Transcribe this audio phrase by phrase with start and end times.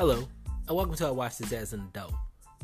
[0.00, 0.26] Hello,
[0.66, 2.14] and welcome to I Watch This As an Adult,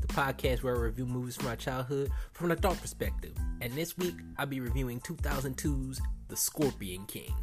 [0.01, 3.35] the podcast where I review movies from my childhood from an adult perspective.
[3.61, 7.35] And this week, I'll be reviewing 2002's The Scorpion King.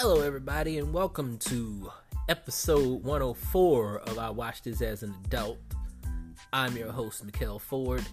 [0.00, 1.92] Hello, everybody, and welcome to
[2.28, 5.58] episode 104 of I Watch This As an Adult.
[6.52, 8.04] I'm your host, Mikkel Ford.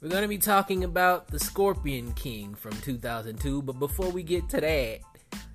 [0.00, 4.48] We're going to be talking about The Scorpion King from 2002, but before we get
[4.50, 5.00] to that,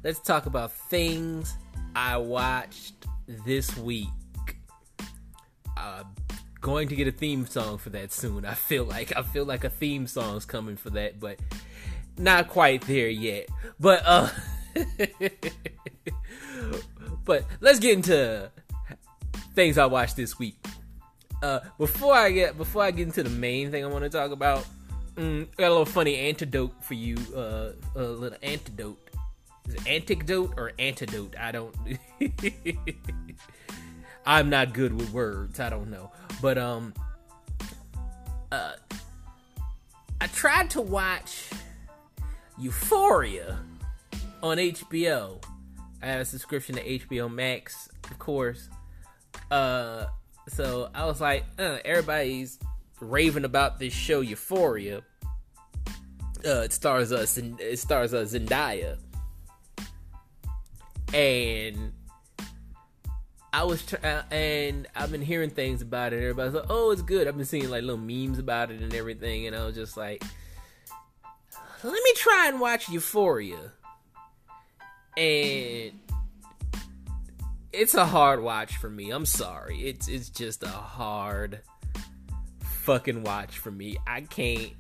[0.04, 1.56] let's talk about things
[1.96, 3.06] I watched
[3.46, 4.10] this week.
[5.78, 6.04] Uh,
[6.64, 8.46] going to get a theme song for that soon.
[8.46, 11.40] I feel like I feel like a theme song's coming for that, but
[12.18, 13.50] not quite there yet.
[13.80, 14.30] But uh
[17.26, 18.50] but let's get into
[19.54, 20.56] things I watched this week.
[21.44, 24.32] Uh, before I get before I get into the main thing I want to talk
[24.32, 24.66] about,
[25.16, 27.18] mm, got a little funny antidote for you.
[27.36, 29.10] Uh, a little antidote.
[29.68, 31.36] Is it antidote or antidote?
[31.38, 31.76] I don't.
[34.26, 35.60] I'm not good with words.
[35.60, 36.14] I don't know.
[36.42, 36.94] But um,
[38.50, 38.76] uh,
[40.22, 41.50] I tried to watch
[42.58, 43.60] Euphoria
[44.42, 45.44] on HBO.
[46.02, 48.70] I have a subscription to HBO Max, of course.
[49.52, 50.06] Uh
[50.48, 52.60] so I was like, uh, everybody's
[53.00, 55.02] raving about this show Euphoria.
[56.46, 58.98] Uh, it stars us, uh, it stars uh, Zendaya,
[61.14, 61.94] and
[63.54, 66.18] I was tr- uh, and I've been hearing things about it.
[66.18, 69.48] Everybody's like, "Oh, it's good." I've been seeing like little memes about it and everything,
[69.48, 70.24] and I was just like,
[71.84, 73.72] "Let me try and watch Euphoria."
[75.16, 75.94] And
[77.74, 79.10] it's a hard watch for me.
[79.10, 79.82] I'm sorry.
[79.82, 81.62] It's it's just a hard
[82.62, 83.98] fucking watch for me.
[84.08, 84.74] I can't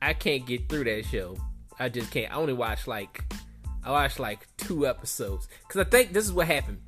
[0.00, 1.36] I can't get through that show.
[1.78, 2.32] I just can't.
[2.32, 3.24] I only watched like
[3.84, 6.80] I watched like two episodes cuz I think this is what happened.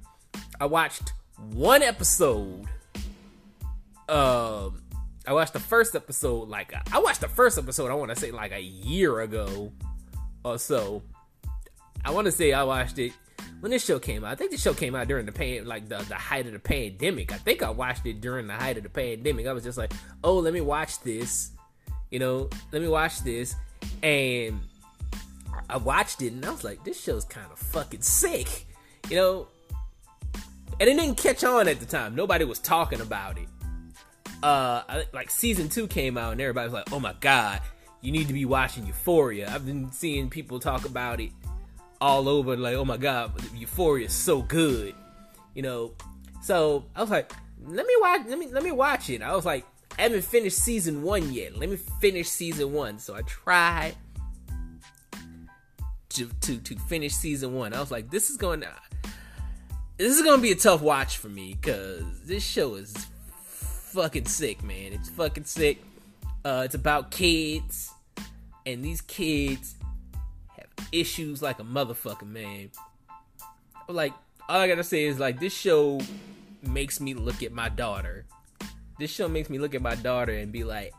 [0.60, 1.12] I watched
[1.52, 2.66] one episode
[4.08, 4.82] um
[5.26, 8.30] I watched the first episode like I watched the first episode I want to say
[8.30, 9.72] like a year ago
[10.44, 11.02] or so.
[12.04, 13.12] I want to say I watched it
[13.60, 14.32] when this show came out.
[14.32, 16.58] I think the show came out during the pan, like the, the height of the
[16.58, 17.32] pandemic.
[17.32, 19.46] I think I watched it during the height of the pandemic.
[19.46, 21.50] I was just like, oh, let me watch this.
[22.10, 23.54] You know, let me watch this.
[24.02, 24.60] And
[25.68, 28.66] I watched it and I was like, this show's kind of fucking sick.
[29.10, 29.48] You know?
[30.80, 32.14] And it didn't catch on at the time.
[32.14, 33.48] Nobody was talking about it.
[34.42, 37.60] Uh, I, like season two came out and everybody was like, oh my god,
[38.00, 39.50] you need to be watching Euphoria.
[39.52, 41.32] I've been seeing people talk about it
[42.00, 44.94] all over like oh my god euphoria is so good
[45.54, 45.92] you know?
[46.40, 47.32] So i was like
[47.66, 49.22] let me watch let me let me watch it.
[49.22, 49.66] I was like
[49.98, 51.58] i haven't finished season one yet.
[51.58, 53.00] Let me finish season one.
[53.00, 53.96] So i tried
[56.10, 57.74] to to to finish season one.
[57.74, 58.72] I was like this is going to
[59.96, 62.94] this is gonna be a tough watch for me because this show is
[63.42, 64.92] fucking sick man.
[64.92, 65.82] It's fucking sick.
[66.44, 67.90] Uh it's about kids
[68.64, 69.74] and these kids
[70.92, 72.70] issues like a motherfucker, man.
[73.88, 74.12] Like,
[74.48, 76.00] all I gotta say is like this show
[76.62, 78.24] makes me look at my daughter.
[78.98, 80.92] This show makes me look at my daughter and be like,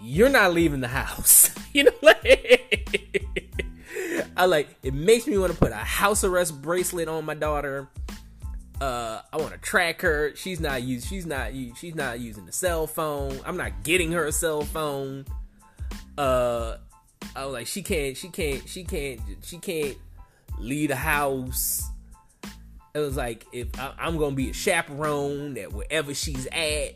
[0.00, 3.00] "You're not leaving the house." you know, like
[4.36, 7.88] I like it makes me want to put a house arrest bracelet on my daughter.
[8.80, 10.34] Uh, I want to track her.
[10.34, 11.06] She's not use.
[11.06, 11.52] She's not.
[11.76, 13.38] She's not using the cell phone.
[13.44, 15.24] I'm not getting her a cell phone.
[16.18, 16.76] Uh,
[17.34, 19.96] I was like, she can't, she can't, she can't, she can't
[20.58, 21.82] leave the house.
[22.94, 26.94] It was like if I, am gonna be a chaperone at wherever she's at.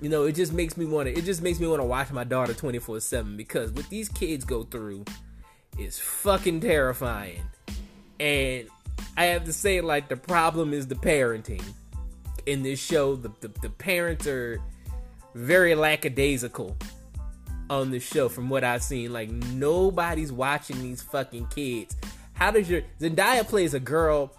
[0.00, 1.16] You know, it just makes me want to.
[1.16, 4.44] It just makes me want to watch my daughter 24 seven because what these kids
[4.44, 5.04] go through
[5.78, 7.42] is fucking terrifying.
[8.18, 8.68] And
[9.16, 11.62] I have to say, like, the problem is the parenting
[12.46, 13.16] in this show.
[13.16, 14.60] The the, the parents are
[15.34, 16.76] very lackadaisical
[17.72, 19.12] on the show from what I've seen.
[19.12, 21.96] Like nobody's watching these fucking kids.
[22.34, 24.36] How does your Zendaya plays a girl?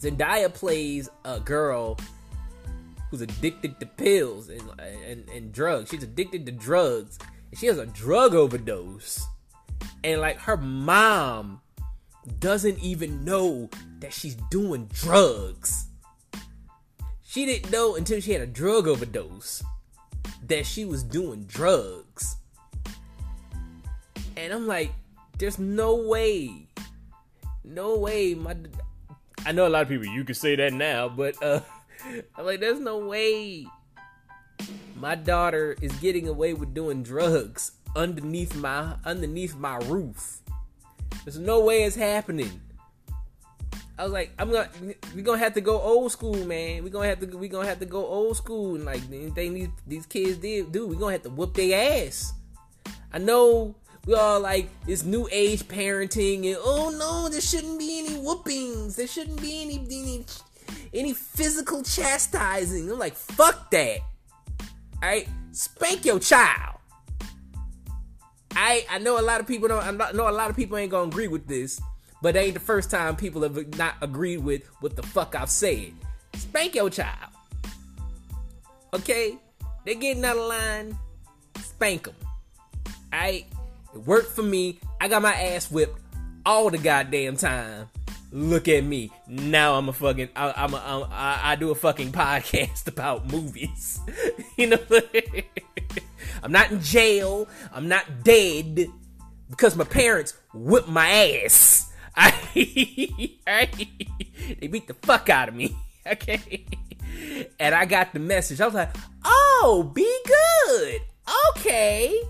[0.00, 1.98] Zendaya plays a girl
[3.10, 5.90] who's addicted to pills and and, and drugs.
[5.90, 7.18] She's addicted to drugs.
[7.50, 9.26] And she has a drug overdose.
[10.04, 11.60] And like her mom
[12.38, 13.68] doesn't even know
[13.98, 15.88] that she's doing drugs.
[17.24, 19.64] She didn't know until she had a drug overdose
[20.46, 22.05] that she was doing drugs.
[24.36, 24.92] And I'm like,
[25.38, 26.68] there's no way.
[27.64, 28.34] No way.
[28.34, 28.56] My
[29.44, 31.60] I know a lot of people you can say that now, but uh
[32.36, 33.66] I'm like, there's no way
[34.96, 40.40] my daughter is getting away with doing drugs underneath my underneath my roof.
[41.24, 42.60] There's no way it's happening.
[43.98, 44.68] I was like, I'm gonna
[45.14, 46.84] we gonna have to go old school, man.
[46.84, 49.68] We're gonna have to we gonna have to go old school and like anything these
[49.86, 52.32] these kids did do, we're gonna have to whoop their ass.
[53.12, 53.74] I know
[54.06, 58.94] we all like this new age parenting and oh no, there shouldn't be any whoopings.
[58.94, 60.24] There shouldn't be any any
[60.94, 62.90] any physical chastising.
[62.90, 63.98] I'm like, fuck that.
[65.02, 65.28] Alright?
[65.50, 66.78] Spank your child.
[68.52, 70.92] I I know a lot of people don't I know a lot of people ain't
[70.92, 71.80] gonna agree with this,
[72.22, 75.92] but ain't the first time people have not agreed with what the fuck I've said.
[76.34, 77.32] Spank your child.
[78.94, 79.36] Okay?
[79.84, 80.98] They're getting out of line.
[81.56, 82.14] Spank them.
[83.12, 83.46] Alright?
[83.96, 84.78] It worked for me.
[85.00, 85.98] I got my ass whipped
[86.44, 87.88] all the goddamn time.
[88.30, 89.10] Look at me.
[89.26, 90.28] Now I'm a fucking.
[90.36, 90.82] I, I'm a.
[90.84, 93.98] I'm, I, I do a fucking podcast about movies.
[94.58, 94.78] you know.
[96.42, 97.48] I'm not in jail.
[97.72, 98.86] I'm not dead
[99.48, 101.90] because my parents whipped my ass.
[102.54, 102.68] They
[104.68, 105.74] beat the fuck out of me.
[106.06, 106.66] Okay.
[107.58, 108.60] And I got the message.
[108.60, 108.94] I was like,
[109.24, 111.00] oh, be good.
[111.56, 112.20] Okay.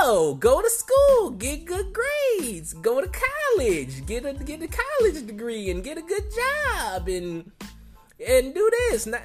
[0.00, 5.26] Oh, go to school, get good grades, go to college, get a get a college
[5.26, 7.50] degree, and get a good job, and
[8.26, 9.06] and do this.
[9.06, 9.22] Not,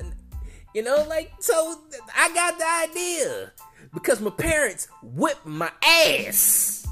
[0.73, 1.81] you know, like so.
[2.15, 3.51] I got the idea
[3.93, 6.87] because my parents whipped my ass.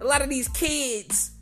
[0.00, 1.32] A lot of these kids,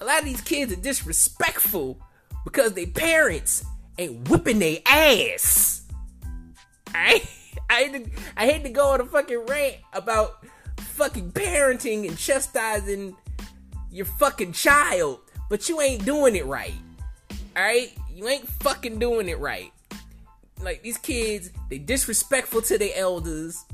[0.00, 2.00] a lot of these kids are disrespectful
[2.44, 3.64] because their parents
[3.98, 5.82] ain't whipping their ass.
[6.94, 7.22] I
[7.70, 8.04] I
[8.36, 10.44] I hate to go on a fucking rant about
[10.98, 13.16] fucking parenting and chastising
[13.92, 16.74] your fucking child, but you ain't doing it right.
[17.56, 17.96] Alright?
[18.12, 19.72] You ain't fucking doing it right.
[20.60, 23.64] Like these kids, they disrespectful to their elders.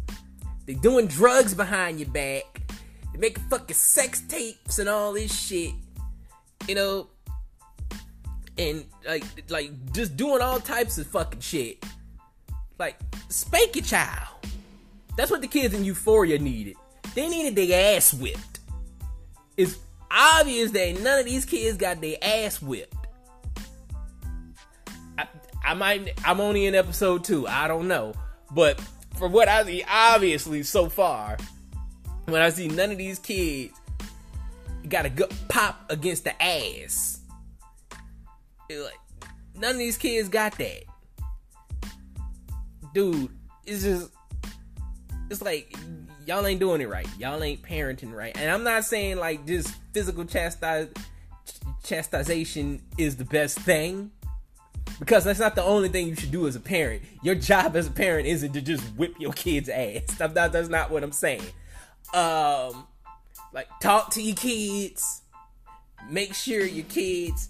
[0.67, 2.61] They doing drugs behind your back.
[3.13, 5.73] They making fucking sex tapes and all this shit.
[6.69, 7.09] You know,
[8.59, 11.83] and like like just doing all types of fucking shit.
[12.79, 13.01] Like
[13.31, 14.29] spank your child.
[15.17, 16.77] That's what the kids in Euphoria needed.
[17.15, 18.61] They needed their ass whipped.
[19.57, 19.79] It's
[20.11, 22.95] obvious that none of these kids got their ass whipped.
[25.17, 25.27] I,
[25.65, 27.47] I might, I'm only in episode two.
[27.47, 28.15] I don't know,
[28.51, 28.81] but
[29.17, 31.37] from what I see, obviously so far,
[32.27, 33.79] when I see none of these kids
[34.89, 37.21] got a good pop against the ass,
[38.69, 38.99] like
[39.55, 40.83] none of these kids got that.
[42.93, 43.31] Dude,
[43.67, 44.11] it's just,
[45.31, 45.77] it's like
[46.27, 47.07] y'all ain't doing it right.
[47.19, 48.37] Y'all ain't parenting right.
[48.37, 50.89] And I'm not saying like just physical chastise
[51.83, 54.11] chastisation is the best thing.
[54.99, 57.03] Because that's not the only thing you should do as a parent.
[57.23, 60.03] Your job as a parent isn't to just whip your kid's ass.
[60.19, 61.43] That's not, what I'm saying.
[62.13, 62.87] Um,
[63.53, 65.23] like talk to your kids.
[66.09, 67.49] Make sure your kids,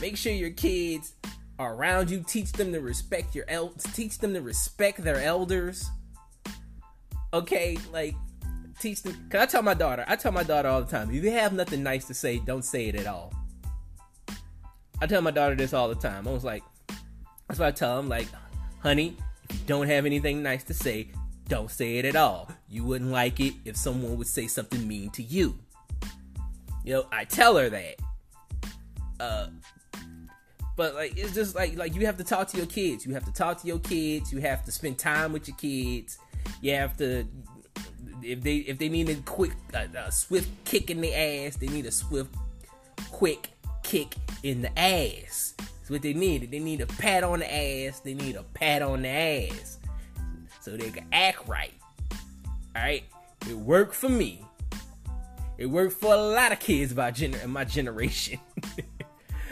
[0.00, 1.12] make sure your kids
[1.58, 2.24] are around you.
[2.26, 3.82] Teach them to respect your elders.
[3.92, 5.90] Teach them to respect their elders
[7.32, 8.14] okay, like
[8.78, 9.14] teach them.
[9.30, 11.52] Cause I tell my daughter, I tell my daughter all the time, if you have
[11.52, 13.32] nothing nice to say, don't say it at all.
[15.00, 16.26] I tell my daughter this all the time.
[16.26, 16.62] I was like,
[17.48, 18.28] that's what I tell them, like,
[18.80, 19.16] honey,
[19.48, 21.10] if you don't have anything nice to say,
[21.48, 22.50] don't say it at all.
[22.68, 25.58] You wouldn't like it if someone would say something mean to you.
[26.84, 27.96] You know, I tell her that.
[29.20, 29.48] Uh,
[30.76, 33.06] but like it's just like like you have to talk to your kids.
[33.06, 34.32] You have to talk to your kids.
[34.32, 36.18] You have to spend time with your kids.
[36.60, 37.26] You have to
[38.22, 41.86] if they if they need a quick a, swift kick in the ass, they need
[41.86, 42.34] a swift
[43.10, 43.50] quick
[43.82, 45.54] kick in the ass.
[45.58, 46.50] That's what they need.
[46.50, 48.00] They need a pat on the ass.
[48.00, 49.78] They need a pat on the ass
[50.60, 51.74] so they can act right.
[52.74, 53.04] All right,
[53.48, 54.44] it worked for me.
[55.58, 58.40] It worked for a lot of kids by gener- in my generation.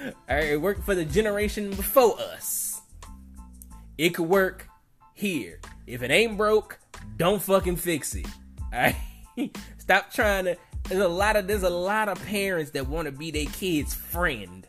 [0.05, 2.83] All right, it worked for the generation before us.
[3.97, 4.69] It could work
[5.15, 5.61] here.
[5.87, 6.79] If it ain't broke,
[7.17, 8.27] don't fucking fix it.
[8.73, 8.97] Alright?
[9.79, 10.57] Stop trying to
[10.89, 13.95] there's a lot of there's a lot of parents that want to be their kid's
[13.95, 14.67] friend.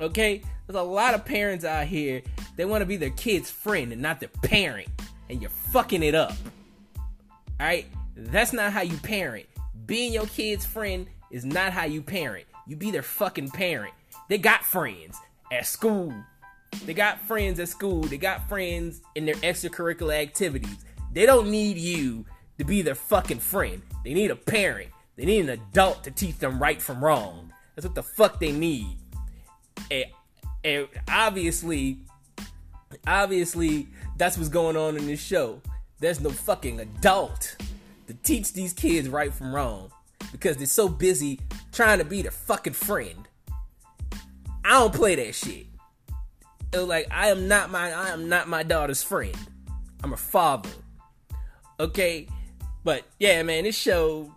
[0.00, 0.42] Okay?
[0.66, 2.22] There's a lot of parents out here
[2.56, 4.88] that want to be their kid's friend and not their parent.
[5.28, 6.34] And you're fucking it up.
[7.60, 7.86] Alright?
[8.16, 9.46] That's not how you parent.
[9.86, 12.46] Being your kid's friend is not how you parent.
[12.66, 13.92] You be their fucking parent.
[14.28, 15.18] They got friends
[15.52, 16.14] at school,
[16.86, 18.02] they got friends at school.
[18.02, 20.84] They got friends in their extracurricular activities.
[21.12, 22.24] They don't need you
[22.58, 23.82] to be their fucking friend.
[24.04, 24.90] They need a parent.
[25.16, 27.52] They need an adult to teach them right from wrong.
[27.74, 28.96] That's what the fuck they need.
[29.90, 30.06] And,
[30.62, 31.98] and obviously,
[33.06, 35.60] obviously that's what's going on in this show.
[36.00, 37.56] There's no fucking adult
[38.06, 39.90] to teach these kids right from wrong
[40.32, 41.40] because they're so busy
[41.72, 43.28] trying to be their fucking friend.
[44.64, 45.66] I don't play that shit.
[46.74, 49.36] It was like I am not my I am not my daughter's friend.
[50.02, 50.70] I'm a father.
[51.78, 52.26] Okay?
[52.82, 54.32] But yeah, man, this show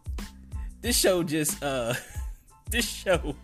[0.81, 1.95] this show just uh
[2.69, 3.35] this show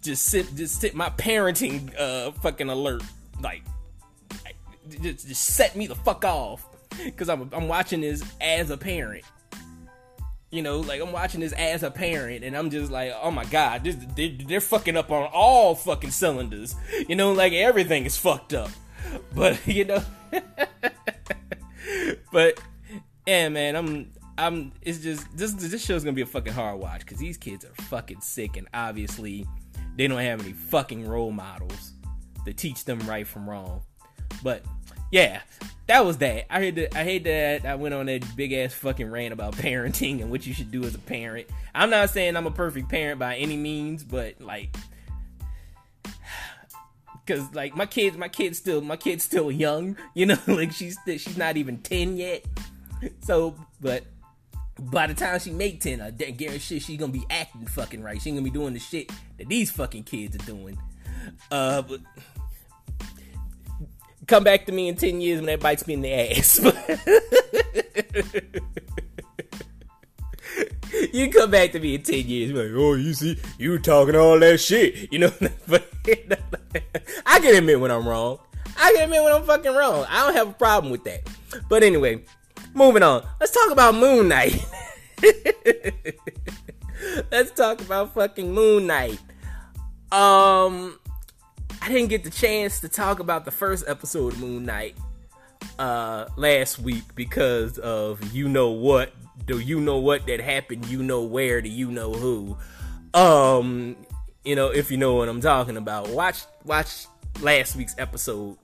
[0.00, 3.02] just sit just sit my parenting uh fucking alert
[3.42, 3.62] like
[5.02, 6.64] just, just set me the fuck off
[7.04, 9.24] because I'm I'm watching this as a parent.
[10.50, 13.44] You know, like I'm watching this as a parent, and I'm just like, oh my
[13.46, 16.76] god, this, they, they're fucking up on all fucking cylinders.
[17.08, 18.70] You know, like everything is fucked up.
[19.34, 20.02] But you know,
[22.32, 22.60] but
[23.26, 24.72] yeah, man, I'm I'm.
[24.82, 27.82] It's just this this show's gonna be a fucking hard watch because these kids are
[27.84, 29.46] fucking sick, and obviously
[29.96, 31.92] they don't have any fucking role models
[32.44, 33.82] to teach them right from wrong.
[34.42, 34.62] But
[35.16, 35.40] yeah,
[35.86, 36.44] that was that.
[36.54, 36.94] I hate that.
[36.94, 40.46] I hate that I went on that big ass fucking rant about parenting and what
[40.46, 41.48] you should do as a parent.
[41.74, 44.76] I'm not saying I'm a perfect parent by any means, but like,
[47.26, 49.96] cause like my kids, my kids still, my kid's still young.
[50.14, 52.44] You know, like she's she's not even ten yet.
[53.20, 54.04] So, but
[54.78, 58.20] by the time she make 10, I guarantee shit she's gonna be acting fucking right.
[58.20, 60.78] She gonna be doing the shit that these fucking kids are doing.
[61.50, 62.00] Uh, but
[64.26, 66.58] come back to me in 10 years when that bites me in the ass.
[71.12, 74.38] you come back to me in 10 years, like, oh, you see, you talking all
[74.40, 75.32] that shit, you know?
[75.68, 75.90] but
[77.26, 78.38] I can admit when I'm wrong.
[78.78, 80.04] I can admit when I'm fucking wrong.
[80.08, 81.28] I don't have a problem with that.
[81.68, 82.22] But anyway,
[82.74, 83.26] moving on.
[83.40, 84.64] Let's talk about Moon Knight.
[87.30, 89.18] Let's talk about fucking Moon Knight.
[90.12, 90.98] Um,
[91.86, 94.96] I didn't get the chance to talk about the first episode of Moon Knight
[95.78, 99.12] uh last week because of you know what
[99.46, 102.56] do you know what that happened you know where do you know who?
[103.14, 103.94] Um
[104.44, 106.08] you know if you know what i'm talking about.
[106.08, 107.06] Watch watch
[107.40, 108.56] last week's episode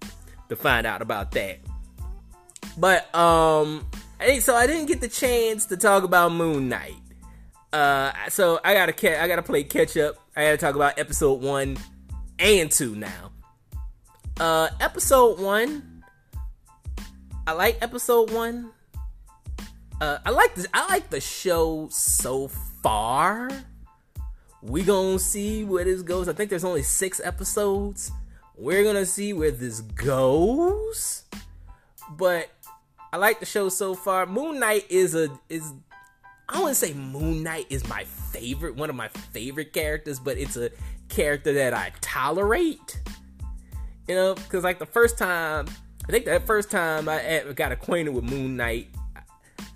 [0.48, 1.60] to find out about that.
[2.76, 3.86] But um
[4.40, 6.96] so i didn't get the chance to talk about moon knight.
[7.72, 10.16] Uh so i gotta i gotta play catch up.
[10.34, 11.76] I gotta talk about episode one
[12.42, 13.30] and two now
[14.40, 16.02] uh episode one
[17.46, 18.70] i like episode one
[20.02, 20.66] uh, I like this.
[20.74, 23.48] I like the show so far.
[24.60, 26.28] We gonna see where this goes.
[26.28, 28.10] I think there's only six episodes.
[28.56, 31.22] We're gonna see where this goes.
[32.10, 32.50] But
[33.12, 34.26] I like the show so far.
[34.26, 35.72] Moon Knight is a is
[36.48, 40.56] I wouldn't say Moon Knight is my favorite, one of my favorite characters, but it's
[40.56, 40.70] a
[41.12, 43.00] character that I tolerate.
[44.08, 45.66] You know, because like the first time,
[46.08, 48.88] I think that first time I got acquainted with Moon Knight,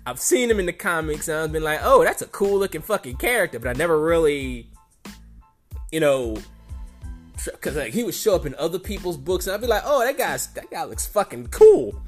[0.05, 2.81] I've seen him in the comics and I've been like, oh, that's a cool looking
[2.81, 4.69] fucking character, but I never really,
[5.91, 6.37] you know,
[7.45, 10.05] because like he would show up in other people's books and I'd be like, oh,
[10.05, 12.01] that guy's that guy looks fucking cool.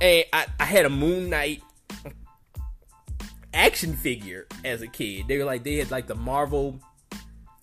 [0.00, 1.62] And I, I had a Moon Knight
[3.54, 5.28] action figure as a kid.
[5.28, 6.80] They were like they had like the Marvel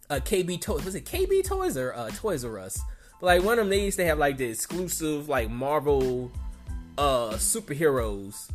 [0.10, 0.86] uh, KB Toys.
[0.86, 2.82] Was it KB Toys or uh, Toys R Us?
[3.20, 6.32] But like one of them, they used to have like the exclusive like Marvel
[6.98, 8.50] uh superheroes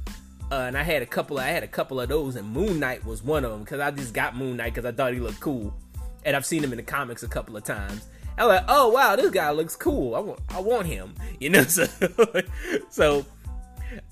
[0.53, 1.39] uh, and I had a couple.
[1.39, 3.79] Of, I had a couple of those, and Moon Knight was one of them because
[3.79, 5.73] I just got Moon Knight because I thought he looked cool,
[6.25, 8.09] and I've seen him in the comics a couple of times.
[8.37, 10.17] I was like, oh wow, this guy looks cool.
[10.17, 11.15] I want, I want him.
[11.39, 11.87] You know, so
[12.91, 13.25] so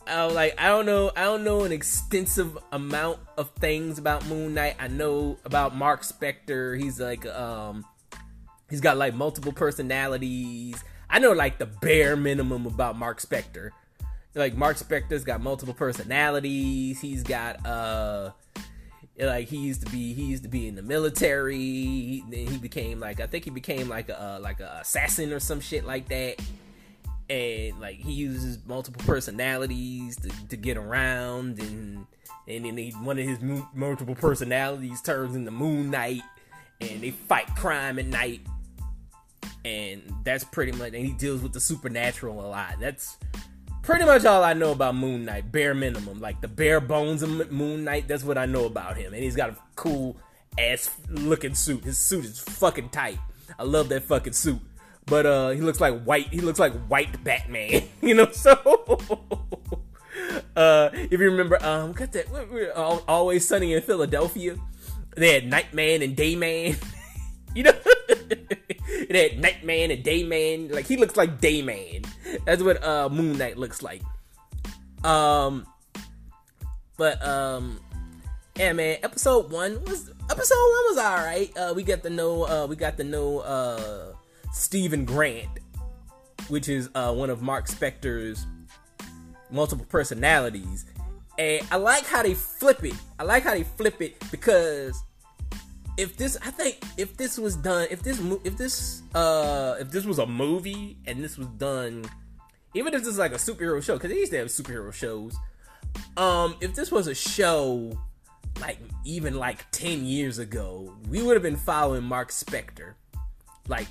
[0.06, 4.26] I was like, I don't know, I don't know an extensive amount of things about
[4.26, 4.76] Moon Knight.
[4.78, 6.80] I know about Mark Spector.
[6.80, 7.84] He's like, um,
[8.70, 10.82] he's got like multiple personalities.
[11.10, 13.70] I know like the bare minimum about Mark Spector
[14.38, 17.00] like Mark Spector's got multiple personalities.
[17.00, 18.30] He's got uh
[19.18, 21.56] like he used to be he used to be in the military.
[21.56, 25.40] He, then he became like I think he became like a like a assassin or
[25.40, 26.40] some shit like that.
[27.30, 32.06] And like he uses multiple personalities to, to get around and
[32.46, 33.38] and then he, one of his
[33.74, 36.22] multiple personalities turns into Moon Knight
[36.80, 38.40] and they fight crime at night.
[39.64, 42.76] And that's pretty much and he deals with the supernatural a lot.
[42.80, 43.18] That's
[43.82, 46.20] pretty much all I know about Moon Knight, bare minimum.
[46.20, 49.12] Like the bare bones of Moon Knight, that's what I know about him.
[49.12, 50.16] And he's got a cool
[50.58, 51.84] ass looking suit.
[51.84, 53.18] His suit is fucking tight.
[53.58, 54.60] I love that fucking suit.
[55.08, 57.84] But uh he looks like white he looks like white Batman.
[58.02, 58.52] you know, so
[60.56, 64.56] uh if you remember um got that always sunny in Philadelphia.
[65.16, 66.76] They had Nightman and Dayman.
[67.54, 70.72] you know that Nightman and Dayman.
[70.72, 72.06] Like he looks like Dayman.
[72.44, 74.02] That's what uh Moon Knight looks like.
[75.04, 75.66] Um,
[76.96, 77.80] but um,
[78.56, 78.98] yeah, man.
[79.02, 81.56] Episode one was episode one was all right.
[81.56, 84.12] Uh, we got the know uh we got the know uh
[84.52, 85.60] Steven Grant,
[86.48, 88.46] which is uh one of Mark Spector's
[89.50, 90.84] multiple personalities.
[91.38, 92.94] And I like how they flip it.
[93.18, 95.00] I like how they flip it because
[95.96, 100.04] if this, I think if this was done, if this, if this, uh, if this
[100.04, 102.04] was a movie and this was done,
[102.74, 105.36] even if this is like a superhero show, because they used to have superhero shows.
[106.16, 107.98] Um, if this was a show,
[108.60, 112.94] like even like ten years ago, we would have been following Mark Spector.
[113.66, 113.88] Like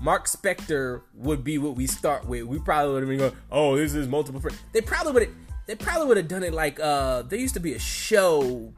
[0.00, 2.44] Mark Spector would be what we start with.
[2.44, 4.58] We probably would have been going, "Oh, this is multiple." Friends.
[4.72, 5.34] They probably would.
[5.66, 8.72] They probably would have done it like uh, there used to be a show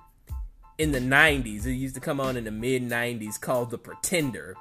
[0.79, 1.67] in the '90s.
[1.67, 4.57] It used to come on in the mid '90s called The Pretender.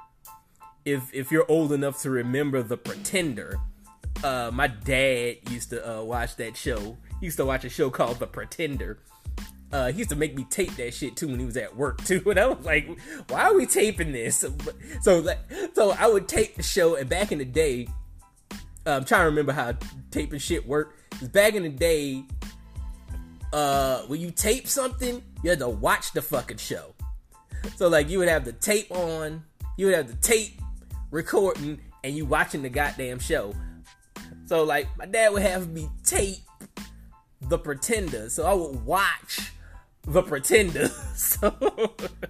[0.84, 3.58] If if you're old enough to remember The Pretender,
[4.22, 6.98] uh, my dad used to uh, watch that show.
[7.20, 8.98] He used to watch a show called The Pretender
[9.72, 12.02] uh, he used to make me tape that shit too when he was at work
[12.04, 12.88] too, and I was like,
[13.28, 14.44] "Why are we taping this?"
[15.02, 15.24] So,
[15.74, 17.88] so, I would tape the show, and back in the day,
[18.86, 19.74] uh, I'm trying to remember how
[20.10, 20.96] taping shit worked.
[21.18, 22.24] Cause back in the day,
[23.52, 26.94] uh, when you tape something, you had to watch the fucking show.
[27.76, 29.44] So like, you would have the tape on,
[29.76, 30.60] you would have the tape
[31.10, 33.54] recording, and you watching the goddamn show.
[34.46, 36.38] So like, my dad would have me tape
[37.42, 39.52] The Pretender, so I would watch
[40.12, 40.90] the Pretender.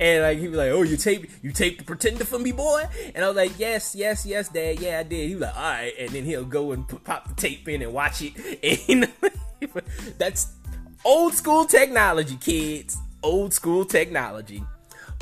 [0.00, 2.84] and like he was like, "Oh, you tape you taped the Pretender for me, boy?"
[3.14, 4.80] And I was like, "Yes, yes, yes, Dad.
[4.80, 7.34] Yeah, I did." He was like, "All right," and then he'll go and pop the
[7.34, 8.32] tape in and watch it.
[8.88, 9.08] And
[10.18, 10.52] that's
[11.04, 12.96] old school technology, kids.
[13.22, 14.62] Old school technology.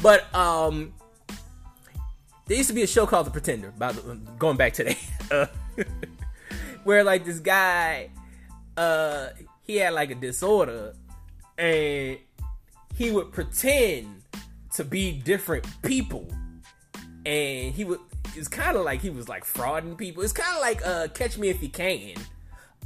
[0.03, 0.93] But um,
[2.47, 3.69] there used to be a show called The Pretender.
[3.69, 3.97] About
[4.39, 4.99] going back today,
[5.31, 5.47] uh,
[6.85, 8.11] where like this guy,
[8.77, 9.29] uh,
[9.63, 10.95] he had like a disorder
[11.59, 12.19] and
[12.97, 14.23] he would pretend
[14.75, 16.29] to be different people.
[17.27, 18.01] And he would
[18.37, 20.23] it's kind of like he was like frauding people.
[20.23, 22.15] It's kind of like uh catch me if you can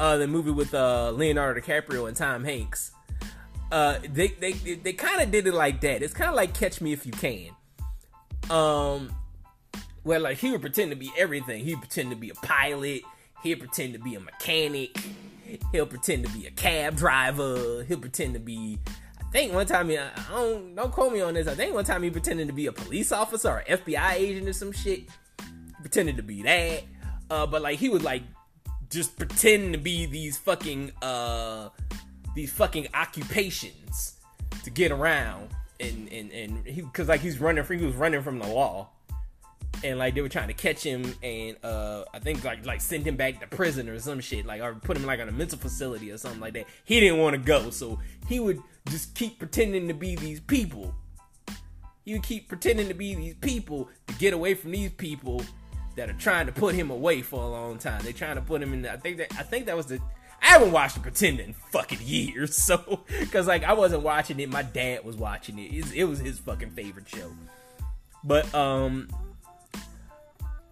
[0.00, 2.92] uh the movie with uh leonardo dicaprio and tom hanks.
[3.72, 6.02] Uh they they they kind of did it like that.
[6.02, 7.50] It's kind of like catch me if you can.
[8.50, 9.14] Um
[10.02, 11.64] where like he would pretend to be everything.
[11.64, 13.02] He'd pretend to be a pilot.
[13.42, 14.96] He'd pretend to be a mechanic
[15.72, 17.84] He'll pretend to be a cab driver.
[17.84, 18.78] He'll pretend to be.
[19.18, 21.46] I think one time he, I don't don't quote me on this.
[21.46, 24.52] I think one time he pretended to be a police officer or FBI agent or
[24.52, 25.00] some shit.
[25.00, 26.82] He pretended to be that.
[27.30, 28.22] Uh, but like he would like
[28.90, 31.68] just pretend to be these fucking uh
[32.34, 34.14] these fucking occupations
[34.64, 35.48] to get around
[35.80, 38.88] and and and he because like he's running from he was running from the law
[39.84, 43.06] and like they were trying to catch him and uh I think like like send
[43.06, 45.58] him back to prison or some shit like or put him like on a mental
[45.58, 46.66] facility or something like that.
[46.84, 50.94] He didn't want to go, so he would just keep pretending to be these people.
[52.04, 55.42] He would keep pretending to be these people to get away from these people
[55.96, 58.00] that are trying to put him away for a long time.
[58.02, 58.82] They're trying to put him in.
[58.82, 60.00] The, I think that I think that was the.
[60.40, 64.48] I haven't watched The Pretender in fucking years, so because like I wasn't watching it,
[64.48, 65.72] my dad was watching it.
[65.72, 67.30] It, it was his fucking favorite show.
[68.24, 69.08] But um,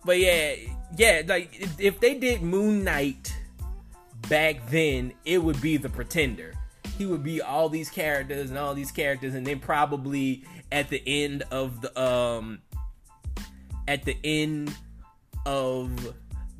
[0.06, 0.54] but yeah,
[0.96, 3.36] yeah, like if they did Moon Knight
[4.28, 6.54] back then, it would be the Pretender.
[6.96, 11.02] He would be all these characters and all these characters, and then probably at the
[11.04, 12.60] end of the um
[13.88, 14.74] at the end
[15.44, 16.14] of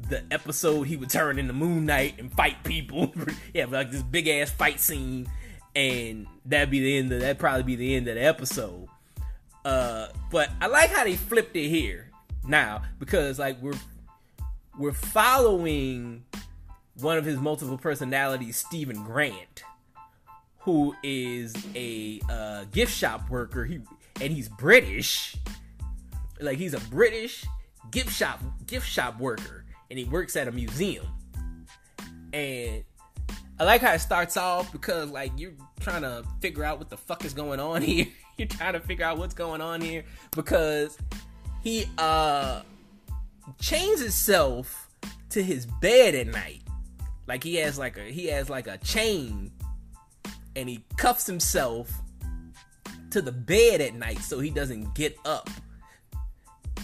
[0.08, 3.14] the episode he would turn into Moon Knight and fight people.
[3.54, 5.28] yeah, like this big ass fight scene,
[5.76, 8.88] and that'd be the end of that'd probably be the end of the episode.
[9.64, 12.05] Uh, but I like how they flipped it here
[12.48, 13.78] now because like we're
[14.78, 16.24] we're following
[17.00, 19.64] one of his multiple personalities, Steven Grant,
[20.58, 23.64] who is a uh, gift shop worker.
[23.64, 23.80] He
[24.20, 25.36] and he's British.
[26.40, 27.46] Like he's a British
[27.90, 31.06] gift shop gift shop worker, and he works at a museum.
[32.32, 32.84] And
[33.58, 36.96] I like how it starts off because like you're trying to figure out what the
[36.96, 38.06] fuck is going on here.
[38.36, 40.98] you're trying to figure out what's going on here because
[41.66, 42.60] he uh
[43.58, 44.88] chains himself
[45.30, 46.62] to his bed at night.
[47.26, 49.50] Like he has like a he has like a chain
[50.54, 51.90] and he cuffs himself
[53.10, 55.50] to the bed at night so he doesn't get up.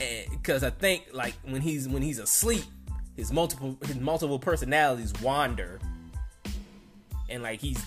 [0.00, 2.64] And because I think like when he's when he's asleep,
[3.16, 5.78] his multiple his multiple personalities wander.
[7.28, 7.80] And like he's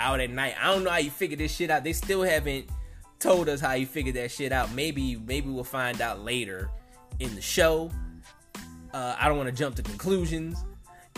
[0.00, 0.54] out at night.
[0.58, 1.84] I don't know how you figure this shit out.
[1.84, 2.70] They still haven't
[3.18, 4.72] told us how he figured that shit out.
[4.72, 6.70] Maybe maybe we'll find out later
[7.18, 7.90] in the show.
[8.92, 10.64] Uh, I don't want to jump to conclusions,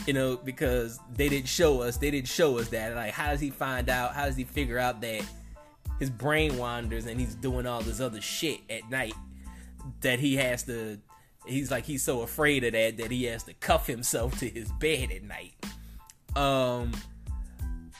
[0.07, 1.97] you know, because they didn't show us.
[1.97, 2.95] They didn't show us that.
[2.95, 4.15] Like, how does he find out?
[4.15, 5.23] How does he figure out that
[5.99, 9.15] his brain wanders and he's doing all this other shit at night
[10.01, 10.99] that he has to?
[11.47, 14.71] He's like he's so afraid of that that he has to cuff himself to his
[14.73, 15.55] bed at night.
[16.37, 16.93] Um,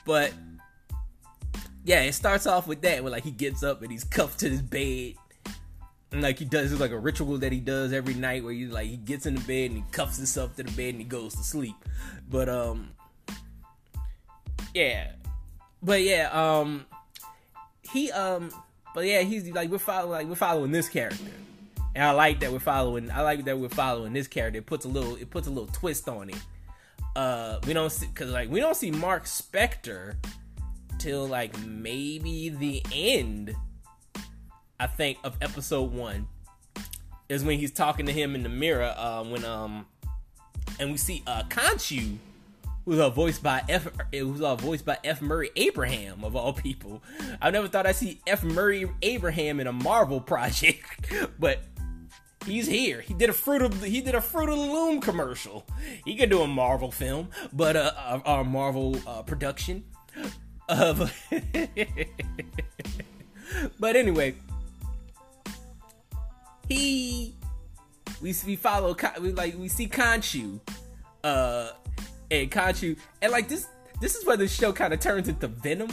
[0.05, 0.33] but
[1.85, 4.51] yeah, it starts off with that where like he gets up and he's cuffed to
[4.51, 5.15] his bed.
[6.13, 8.67] And like he does it's like a ritual that he does every night where he
[8.67, 11.05] like he gets in the bed and he cuffs himself to the bed and he
[11.05, 11.77] goes to sleep.
[12.29, 12.91] But um
[14.75, 15.13] yeah.
[15.83, 16.85] But yeah, um
[17.91, 18.53] he um
[18.95, 21.25] but yeah, he's like we're following like we're following this character.
[21.95, 24.59] And I like that we're following I like that we're following this character.
[24.59, 26.43] It puts a little it puts a little twist on it.
[27.17, 30.17] Uh we don't see cuz like we don't see Mark Spector
[31.01, 33.55] till like maybe the end
[34.79, 36.29] I think of episode 1
[37.31, 39.87] is when he's talking to him in the mirror uh, when um
[40.79, 42.19] and we see uh Khonshu
[42.85, 47.03] who's uh, voiced by F who's uh, voiced by F Murray Abraham of all people.
[47.41, 51.63] I never thought I'd see F Murray Abraham in a Marvel project, but
[52.45, 53.01] he's here.
[53.01, 55.67] He did a fruit of he did a Fruit of the Loom commercial.
[56.05, 59.85] He could do a Marvel film, but uh, a, a Marvel uh, production
[60.71, 61.13] of.
[63.81, 64.35] but anyway,
[66.69, 67.35] he
[68.23, 70.61] we we follow we like we see Khonshu,
[71.25, 71.71] uh,
[72.31, 73.67] and Khonshu, and like this
[74.01, 75.91] this is where the show kind of turns into Venom.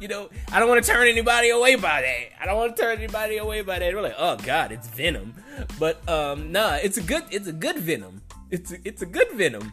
[0.00, 2.40] You know, I don't want to turn anybody away by that.
[2.40, 3.92] I don't want to turn anybody away by that.
[3.92, 5.34] We're like, oh god, it's Venom,
[5.78, 8.22] but um, nah, it's a good, it's a good Venom.
[8.50, 9.72] It's a, it's a good Venom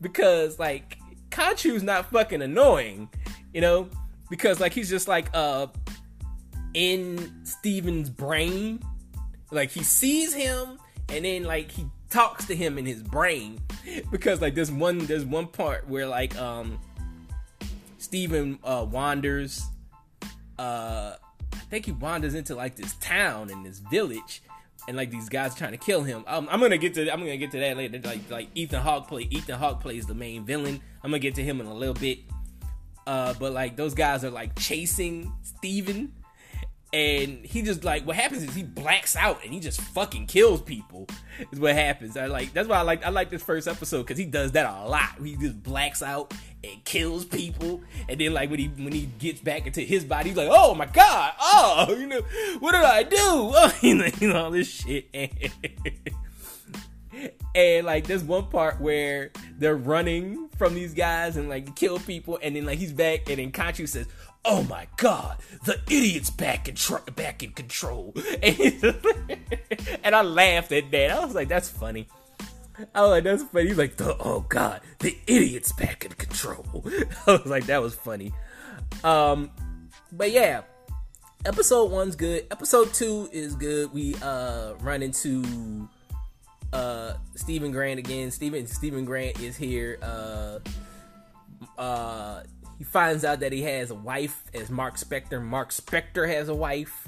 [0.00, 0.98] because like
[1.30, 3.08] Khonshu's not fucking annoying,
[3.52, 3.88] you know,
[4.30, 5.66] because like he's just like uh
[6.74, 8.80] in Steven's brain,
[9.50, 13.58] like he sees him and then like he talks to him in his brain
[14.10, 16.78] because like there's one there's one part where like um
[18.02, 19.64] Steven uh, wanders.
[20.58, 21.14] Uh,
[21.52, 24.42] I think he wanders into like this town and this village,
[24.86, 26.24] and like these guys trying to kill him.
[26.26, 28.00] Um, I'm gonna get to I'm gonna get to that later.
[28.04, 30.80] Like like Ethan Hawke play Ethan Hawke plays the main villain.
[31.02, 32.18] I'm gonna get to him in a little bit.
[33.06, 36.12] Uh, but like those guys are like chasing Steven.
[36.94, 40.60] And he just like what happens is he blacks out and he just fucking kills
[40.60, 41.08] people
[41.50, 42.18] is what happens.
[42.18, 44.66] I like that's why i like i like this first episode because he does that
[44.70, 45.12] a lot.
[45.24, 47.80] He just blacks out and kills people.
[48.10, 50.74] And then like when he when he gets back into his body he's like oh
[50.74, 52.20] my god oh you know
[52.58, 53.16] what did i do?
[53.18, 55.06] Oh you know, all this shit
[57.54, 62.38] and like there's one part where they're running from these guys and like kill people
[62.42, 64.06] and then like he's back and then Khonshu says
[64.44, 68.14] oh my god, the idiot's back in tr- back in control.
[70.04, 71.10] And, I laughed at that.
[71.10, 72.08] I was like, that's funny.
[72.94, 73.68] I was like, that's funny.
[73.68, 76.84] He's like, oh god, the idiot's back in control.
[77.26, 78.32] I was like, that was funny.
[79.04, 79.50] Um,
[80.10, 80.62] but yeah,
[81.44, 82.46] episode one's good.
[82.50, 83.92] Episode two is good.
[83.92, 85.88] We uh run into
[86.72, 88.30] uh Steven Grant again.
[88.30, 89.98] Steven Steven Grant is here.
[90.02, 90.58] Uh,
[91.78, 92.42] uh
[92.82, 95.40] he finds out that he has a wife as Mark Spector.
[95.40, 97.06] Mark Spector has a wife.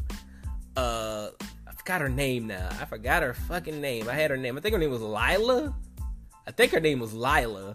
[0.77, 1.31] Uh,
[1.67, 2.69] I forgot her name now.
[2.81, 4.09] I forgot her fucking name.
[4.09, 4.57] I had her name.
[4.57, 5.75] I think her name was Layla.
[6.47, 7.75] I think her name was Layla.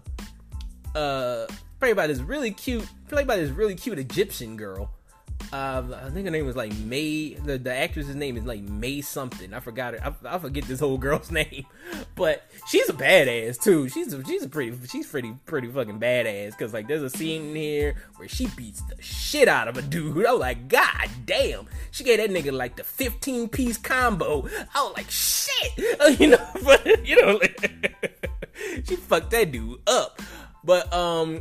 [0.94, 1.46] Uh,
[1.78, 4.90] played by this really cute, played by this really cute Egyptian girl.
[5.52, 7.34] Um, I think her name was like May.
[7.34, 9.52] The, the actress's name is like May something.
[9.52, 10.14] I forgot her.
[10.24, 11.66] I, I forget this whole girl's name,
[12.14, 13.88] but she's a badass too.
[13.88, 16.56] She's a, she's a pretty she's pretty pretty fucking badass.
[16.56, 20.24] Cause like there's a scene here where she beats the shit out of a dude.
[20.24, 21.66] I was like, God damn!
[21.90, 24.48] She gave that nigga like the 15 piece combo.
[24.74, 26.46] I was like, shit, you know.
[26.64, 27.94] But you know, like,
[28.84, 30.20] she fucked that dude up.
[30.62, 31.40] But um,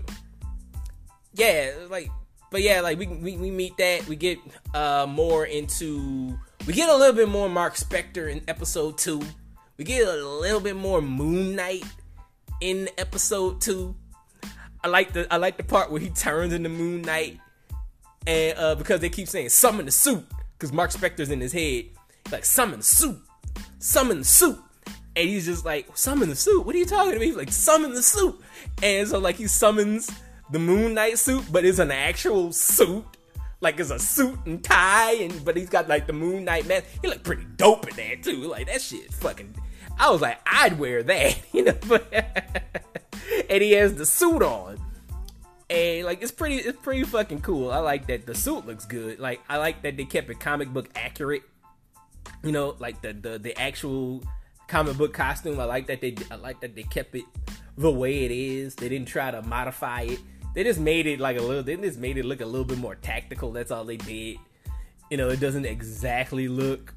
[1.34, 2.10] yeah, like
[2.52, 4.08] but yeah, like we, we we meet that.
[4.08, 4.40] We get
[4.74, 9.22] uh more into we get a little bit more Mark Spector in episode two.
[9.78, 11.86] We get a little bit more Moon Knight
[12.62, 13.96] in episode two.
[14.84, 17.40] I like the I like the part where he turns into Moon Knight,
[18.26, 20.26] and uh, because they keep saying summon the suit,
[20.58, 21.86] because Mark Spector's in his head,
[22.32, 23.20] like summon the suit,
[23.80, 24.58] summon the suit,
[25.16, 26.66] and he's just like summon the suit.
[26.66, 27.28] What are you talking to me?
[27.28, 28.40] He's like summon the suit,
[28.82, 30.10] and so like he summons
[30.52, 33.06] the Moon Knight suit, but it's an actual suit.
[33.62, 36.86] Like it's a suit and tie, and but he's got like the Moon Knight mask.
[37.02, 38.48] He look pretty dope in that too.
[38.48, 39.54] Like that shit, fucking.
[40.00, 41.78] I was like, I'd wear that, you know.
[43.50, 44.80] and he has the suit on,
[45.70, 47.70] and like it's pretty, it's pretty fucking cool.
[47.72, 49.20] I like that the suit looks good.
[49.20, 51.44] Like I like that they kept it comic book accurate.
[52.44, 54.24] You know, like the the the actual
[54.70, 55.60] comic book costume.
[55.60, 57.26] I like that they I like that they kept it
[57.78, 58.76] the way it is.
[58.76, 60.20] They didn't try to modify it.
[60.60, 61.63] They just made it like a little.
[61.63, 63.54] They just made it look a little bit more tactical.
[63.54, 64.39] That's all they did.
[65.10, 66.93] You know, it doesn't exactly look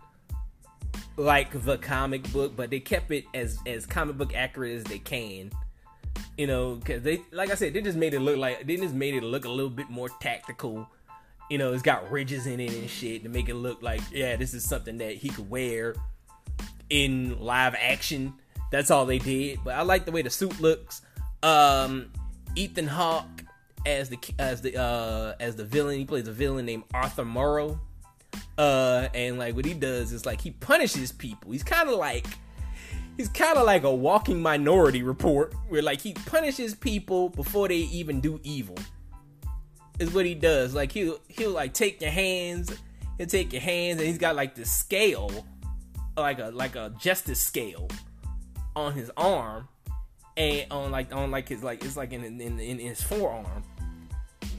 [1.17, 4.99] like the comic book, but they kept it as as comic book accurate as they
[4.99, 5.53] can.
[6.37, 8.95] You know, because they like I said, they just made it look like they just
[8.95, 10.89] made it look a little bit more tactical.
[11.49, 14.35] You know, it's got ridges in it and shit to make it look like yeah,
[14.35, 15.95] this is something that he could wear
[16.91, 18.35] in live action.
[18.73, 19.61] That's all they did.
[19.63, 21.03] But I like the way the suit looks.
[21.45, 22.11] Um,
[22.57, 23.42] Ethan Hawke
[23.87, 25.99] as the as the uh as the villain.
[25.99, 27.81] He plays a villain named Arthur Morrow.
[28.57, 31.53] Uh, and like what he does is like he punishes people.
[31.53, 32.27] He's kind of like
[33.17, 37.77] he's kind of like a walking minority report where like he punishes people before they
[37.77, 38.77] even do evil.
[39.99, 40.75] Is what he does.
[40.75, 42.75] Like he'll he'll like take your hands,
[43.19, 45.47] he'll take your hands, and he's got like this scale,
[46.17, 47.89] like a like a justice scale
[48.75, 49.69] on his arm,
[50.37, 53.63] and on like on like his like it's like in in, in his forearm,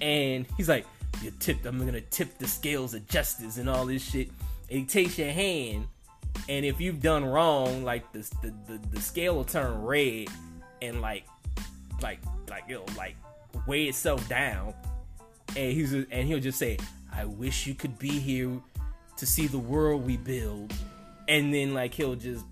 [0.01, 0.85] and he's like,
[1.21, 1.65] "You tipped.
[1.65, 4.29] I'm gonna tip the scales of justice and all this shit."
[4.69, 5.87] And he takes your hand,
[6.49, 10.27] and if you've done wrong, like the the, the, the scale will turn red,
[10.81, 11.25] and like
[12.01, 12.19] like
[12.49, 13.15] like it'll like
[13.67, 14.73] weigh itself down,
[15.55, 16.77] and he's and he'll just say,
[17.11, 18.59] "I wish you could be here
[19.17, 20.73] to see the world we build,"
[21.27, 22.45] and then like he'll just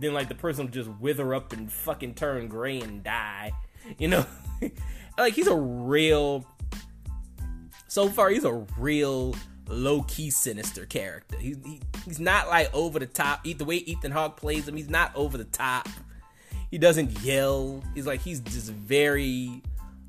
[0.00, 3.52] then like the person will just wither up and fucking turn gray and die,
[3.98, 4.26] you know.
[5.18, 6.46] like he's a real
[7.92, 9.36] so far he's a real
[9.68, 11.36] low key sinister character.
[11.36, 13.44] He, he, he's not like over the top.
[13.44, 15.86] The way Ethan Hawke plays him, he's not over the top.
[16.70, 17.84] He doesn't yell.
[17.94, 19.60] He's like he's just very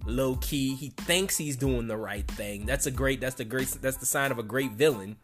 [0.06, 0.76] low key.
[0.76, 2.66] He thinks he's doing the right thing.
[2.66, 3.20] That's a great.
[3.20, 3.68] That's the great.
[3.82, 5.18] That's the sign of a great villain.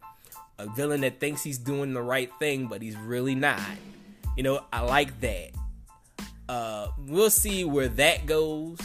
[0.58, 3.58] A villain that thinks he's doing the right thing, but he's really not.
[4.36, 5.52] You know, I like that.
[6.46, 8.78] Uh, we'll see where that goes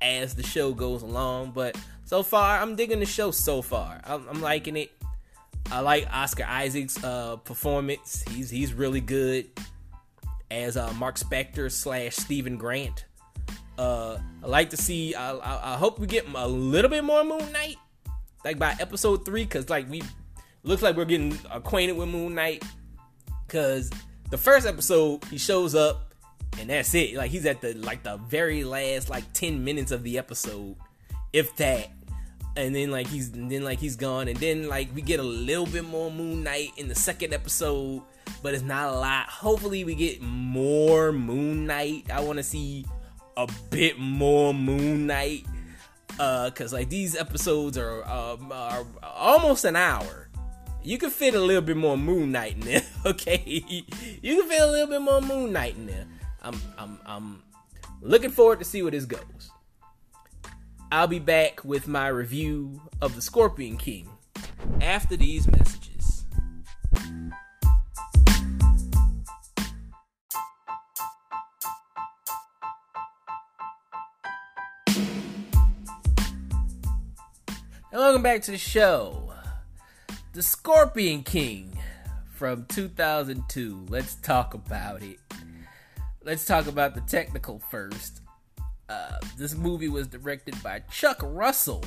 [0.00, 4.00] as the show goes along, but so far, I'm digging the show so far.
[4.04, 4.90] I'm, I'm liking it.
[5.70, 8.22] I like Oscar Isaac's uh, performance.
[8.30, 9.46] He's he's really good
[10.50, 13.06] as uh, Mark Spector slash Steven Grant.
[13.78, 15.14] Uh, I like to see.
[15.14, 17.76] I, I, I, hope we get a little bit more Moon Knight,
[18.44, 20.02] like by episode three, because like we
[20.62, 22.62] looks like we're getting acquainted with Moon Knight.
[23.46, 23.90] Because
[24.30, 26.14] the first episode, he shows up
[26.58, 27.14] and that's it.
[27.14, 30.76] Like he's at the like the very last like ten minutes of the episode,
[31.34, 31.90] if that.
[32.56, 35.66] And then like he's then like he's gone, and then like we get a little
[35.66, 38.00] bit more Moon Knight in the second episode,
[38.44, 39.28] but it's not a lot.
[39.28, 42.06] Hopefully we get more Moon Knight.
[42.12, 42.86] I want to see
[43.36, 45.44] a bit more Moon Knight,
[46.20, 50.28] uh, cause like these episodes are, um, are almost an hour.
[50.84, 53.42] You can fit a little bit more Moon Knight in there, okay?
[54.22, 56.06] You can fit a little bit more Moon Knight in there.
[56.40, 57.42] I'm I'm I'm
[58.00, 59.50] looking forward to see where this goes.
[60.94, 64.08] I'll be back with my review of The Scorpion King
[64.80, 66.24] after these messages.
[77.90, 79.32] And welcome back to the show.
[80.32, 81.76] The Scorpion King
[82.34, 83.86] from 2002.
[83.88, 85.18] Let's talk about it.
[86.22, 88.20] Let's talk about the technical first.
[88.88, 91.84] Uh, this movie was directed by Chuck Russell,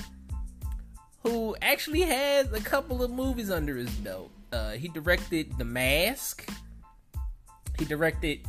[1.23, 4.31] who actually has a couple of movies under his belt.
[4.51, 6.49] Uh, he directed The Mask.
[7.77, 8.39] He directed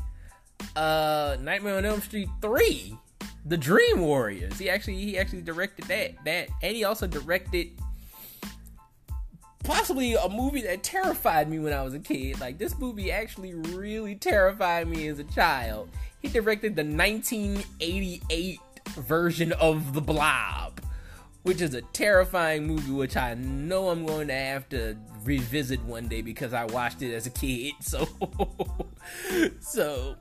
[0.76, 2.96] uh, Nightmare on Elm Street three,
[3.44, 4.58] The Dream Warriors.
[4.58, 7.72] He actually he actually directed that that, and he also directed
[9.68, 12.40] possibly a movie that terrified me when I was a kid.
[12.40, 15.90] Like this movie actually really terrified me as a child.
[16.22, 18.60] He directed the 1988
[18.96, 20.80] version of The Blob,
[21.42, 26.08] which is a terrifying movie which I know I'm going to have to revisit one
[26.08, 27.74] day because I watched it as a kid.
[27.82, 28.08] So
[29.60, 30.16] so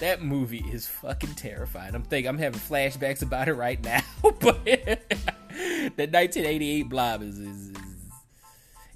[0.00, 1.94] that movie is fucking terrifying.
[1.94, 4.98] I'm thinking I'm having flashbacks about it right now, but the
[5.96, 7.76] 1988 Blob is, is, is,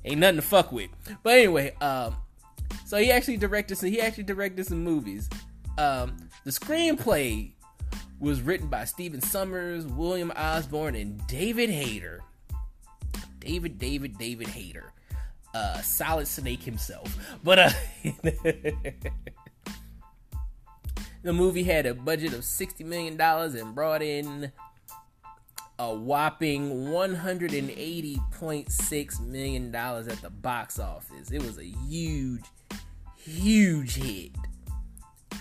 [0.05, 0.91] ain't nothing to fuck with.
[1.23, 2.17] But anyway, um,
[2.87, 3.77] so he actually directed.
[3.77, 5.29] So he actually directed some movies.
[5.79, 7.53] Um, the screenplay
[8.19, 12.23] was written by Stephen Sommers, William Osborne, and David Hayter.
[13.39, 14.93] David, David, David Hayter.
[15.53, 17.15] Uh, solid snake himself.
[17.45, 17.71] But uh,
[21.25, 24.53] the movie had a budget of $60 million and brought in
[25.79, 31.31] a whopping $180.6 million at the box office.
[31.31, 32.45] It was a huge,
[33.17, 34.33] huge hit.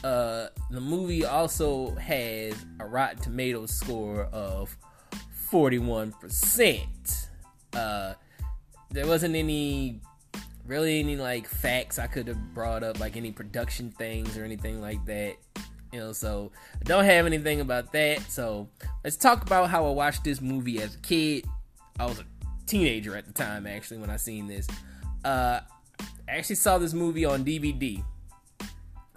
[0.03, 4.77] Uh, the movie also has a Rotten Tomatoes score of
[5.51, 7.27] 41%.
[7.73, 8.13] Uh,
[8.89, 9.99] there wasn't any
[10.65, 14.81] really any like facts I could have brought up, like any production things or anything
[14.81, 15.35] like that.
[15.93, 16.51] You know, so
[16.81, 18.21] I don't have anything about that.
[18.31, 18.67] So
[19.03, 21.45] let's talk about how I watched this movie as a kid.
[21.99, 22.25] I was a
[22.65, 24.67] teenager at the time, actually, when I seen this.
[25.23, 25.59] Uh,
[26.27, 28.03] I actually saw this movie on DVD.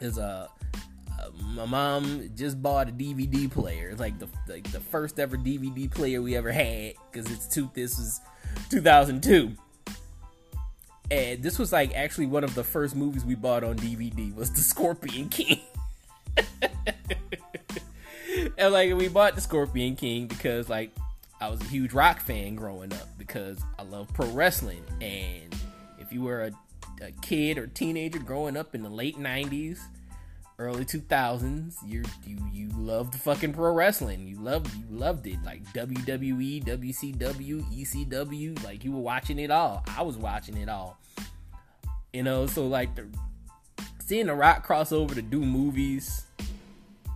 [0.01, 0.49] Is uh,
[1.19, 3.89] uh, my mom just bought a DVD player.
[3.89, 7.71] It's like the like the first ever DVD player we ever had because it's two.
[7.75, 8.21] This was
[8.69, 9.57] 2002
[11.11, 14.51] and this was like actually one of the first movies we bought on DVD was
[14.51, 15.61] The Scorpion King.
[18.59, 20.91] and like we bought The Scorpion King because like
[21.41, 24.85] I was a huge rock fan growing up because I love pro wrestling.
[25.01, 25.55] And
[25.99, 29.81] if you were a, a kid or teenager growing up in the late 90s
[30.59, 34.27] early 2000s you you you loved fucking pro wrestling.
[34.27, 35.43] You loved you loved it.
[35.45, 39.85] Like WWE WCW ECW like you were watching it all.
[39.97, 40.99] I was watching it all.
[42.13, 43.07] You know so like the
[44.07, 46.27] seeing the rock cross over to do movies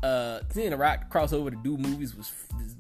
[0.03, 2.74] uh seeing the rock cross over to do movies was, was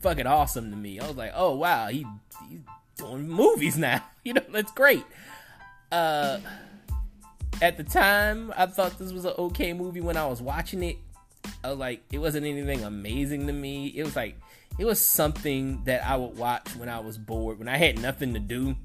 [0.00, 2.06] fucking awesome to me I was like oh wow he
[2.48, 2.60] he's
[2.98, 5.04] doing movies now you know that's great
[5.90, 6.38] uh
[7.62, 10.96] at the time, I thought this was an okay movie when I was watching it.
[11.64, 13.86] I was like, it wasn't anything amazing to me.
[13.88, 14.36] It was like,
[14.78, 18.34] it was something that I would watch when I was bored, when I had nothing
[18.34, 18.76] to do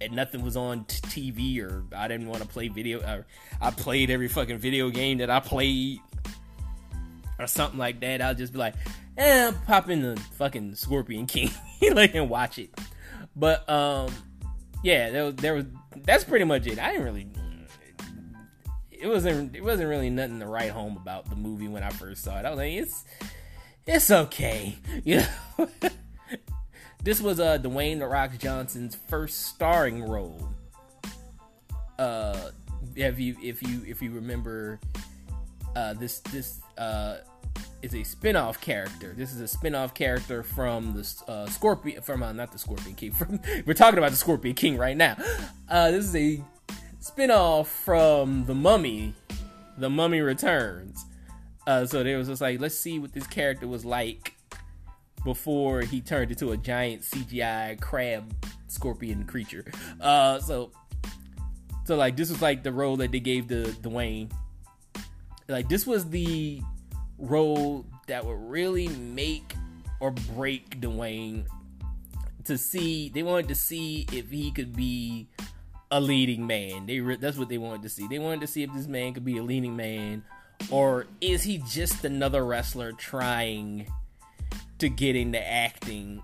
[0.00, 3.00] and nothing was on t- TV or I didn't want to play video.
[3.00, 3.26] Or
[3.60, 6.00] I played every fucking video game that I played
[7.38, 8.20] or something like that.
[8.20, 8.74] I'll just be like,
[9.16, 11.50] eh, pop in the fucking Scorpion King
[11.92, 12.70] like and watch it.
[13.36, 14.12] But um,
[14.82, 15.64] yeah, there was, there was
[16.04, 16.78] that's pretty much it.
[16.78, 17.26] I didn't really
[19.02, 22.22] it wasn't it wasn't really nothing to write home about the movie when I first
[22.22, 22.46] saw it.
[22.46, 23.04] I was like, it's
[23.84, 25.22] it's okay, you
[25.58, 25.68] know.
[27.02, 30.48] This was uh Dwayne the Rock Johnson's first starring role.
[31.98, 32.50] Uh,
[32.96, 34.80] if you if you if you remember,
[35.76, 37.18] uh, this this uh
[37.82, 39.12] is a spin-off character.
[39.16, 43.12] This is a spin-off character from the uh, Scorpion from uh, not the Scorpion King.
[43.12, 45.16] From we're talking about the Scorpion King right now.
[45.68, 46.42] Uh, this is a
[47.00, 49.14] spinoff from The Mummy,
[49.78, 51.04] The Mummy Returns.
[51.66, 54.34] Uh, so there was just like, let's see what this character was like
[55.24, 58.34] before he turned into a giant CGI crab
[58.68, 59.64] scorpion creature.
[60.00, 60.72] Uh, so,
[61.84, 64.30] so like this was like the role that they gave to Dwayne.
[65.48, 66.62] Like this was the
[67.18, 69.54] role that would really make
[70.00, 71.46] or break Dwayne
[72.44, 73.08] to see.
[73.08, 75.28] They wanted to see if he could be
[75.90, 76.86] a leading man.
[76.86, 78.08] They re- that's what they wanted to see.
[78.08, 80.24] They wanted to see if this man could be a leading man,
[80.70, 83.86] or is he just another wrestler trying
[84.82, 86.20] to get into acting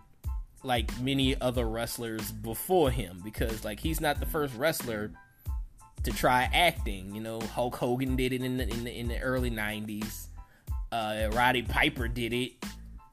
[0.65, 3.21] like many other wrestlers before him?
[3.25, 5.13] Because like he's not the first wrestler
[6.03, 7.15] to try acting.
[7.15, 10.27] You know, Hulk Hogan did it in the in the, in the early '90s.
[10.91, 12.53] Uh, Roddy Piper did it.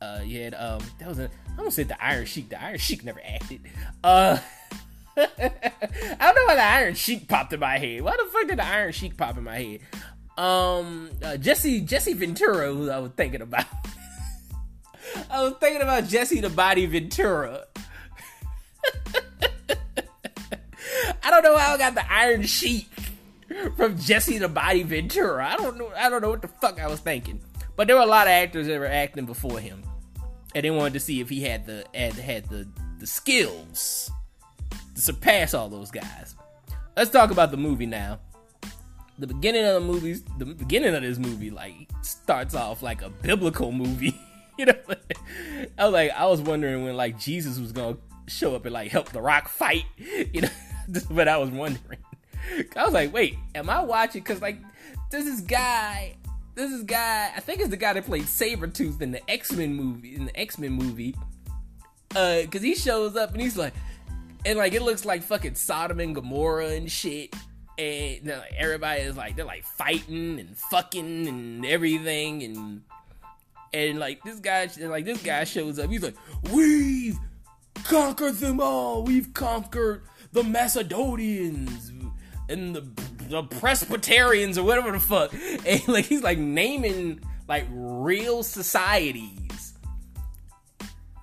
[0.01, 2.49] Uh, had um, that was a I almost said the Iron Sheik.
[2.49, 3.61] The Iron Sheik never acted.
[4.03, 4.39] Uh.
[5.17, 8.01] I don't know why the Iron Sheik popped in my head.
[8.01, 9.79] Why the fuck did the Iron Sheik pop in my head?
[10.37, 13.65] Um, uh, Jesse Jesse Ventura, who I was thinking about.
[15.29, 17.65] I was thinking about Jesse the Body Ventura.
[21.23, 22.87] I don't know how I got the Iron Sheik
[23.75, 25.47] from Jesse the Body Ventura.
[25.47, 25.91] I don't know.
[25.95, 27.39] I don't know what the fuck I was thinking.
[27.75, 29.83] But there were a lot of actors that were acting before him,
[30.53, 32.67] and they wanted to see if he had the had, had the
[32.99, 34.11] the skills
[34.95, 36.35] to surpass all those guys.
[36.95, 38.19] Let's talk about the movie now.
[39.17, 43.09] The beginning of the movie, the beginning of this movie, like starts off like a
[43.09, 44.19] biblical movie.
[44.57, 44.75] you know,
[45.77, 47.97] I was like, I was wondering when like Jesus was gonna
[48.27, 49.85] show up and like help the Rock fight.
[50.33, 50.49] You know,
[51.11, 51.99] but I was wondering.
[52.75, 54.21] I was like, wait, am I watching?
[54.21, 54.59] Because like,
[55.11, 56.15] there's this guy.
[56.53, 57.31] This is guy.
[57.35, 60.15] I think it's the guy that played Sabretooth in the X Men movie.
[60.15, 61.15] In the X Men movie,
[62.15, 63.73] uh, because he shows up and he's like,
[64.45, 67.35] and like it looks like fucking Sodom and Gomorrah and shit.
[67.77, 72.81] And like, everybody is like they're like fighting and fucking and everything and
[73.73, 75.89] and like this guy like this guy shows up.
[75.89, 76.15] He's like,
[76.51, 77.17] "We've
[77.83, 79.03] conquered them all.
[79.03, 81.91] We've conquered the Macedonians
[82.49, 82.87] and the
[83.27, 85.33] the Presbyterians or whatever the fuck."
[85.65, 89.45] And like he's like naming like real societies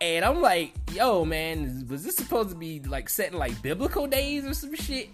[0.02, 4.08] and I'm like, yo, man, was this supposed to be like set in like biblical
[4.08, 5.08] days or some shit?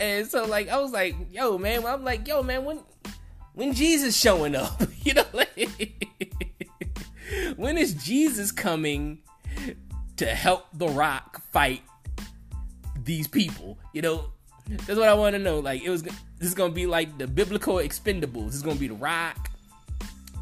[0.00, 2.80] And so like I was like, yo man, I'm like, yo man, when
[3.56, 4.80] when Jesus showing up?
[5.02, 6.04] you know, like
[7.56, 9.18] when is Jesus coming
[10.16, 11.82] to help The Rock fight
[13.02, 13.78] these people?
[13.92, 14.24] You know,
[14.68, 15.58] that's what I want to know.
[15.58, 18.48] Like it was this is gonna be like the biblical expendables.
[18.48, 19.50] It's gonna be The Rock.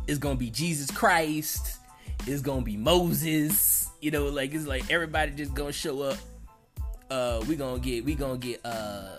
[0.06, 1.78] It's gonna be Jesus Christ.
[2.26, 3.88] It's gonna be Moses.
[4.00, 6.18] You know, like it's like everybody just gonna show up.
[7.10, 9.18] Uh, we gonna get we gonna get uh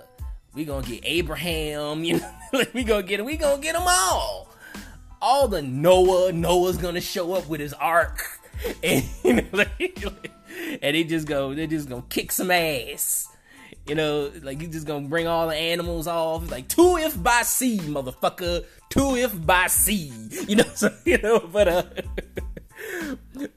[0.55, 2.03] we gonna get Abraham.
[2.05, 4.49] You know, like we gonna get we gonna get them all.
[5.21, 6.31] All the Noah.
[6.31, 8.21] Noah's gonna show up with his ark,
[8.83, 9.05] and
[9.51, 10.03] like,
[10.81, 13.27] and they just go they just gonna kick some ass.
[13.87, 16.49] You know, like you just gonna bring all the animals off.
[16.49, 18.65] Like two if by sea, motherfucker.
[18.89, 20.11] Two if by sea.
[20.47, 21.83] You know, so you know, but uh,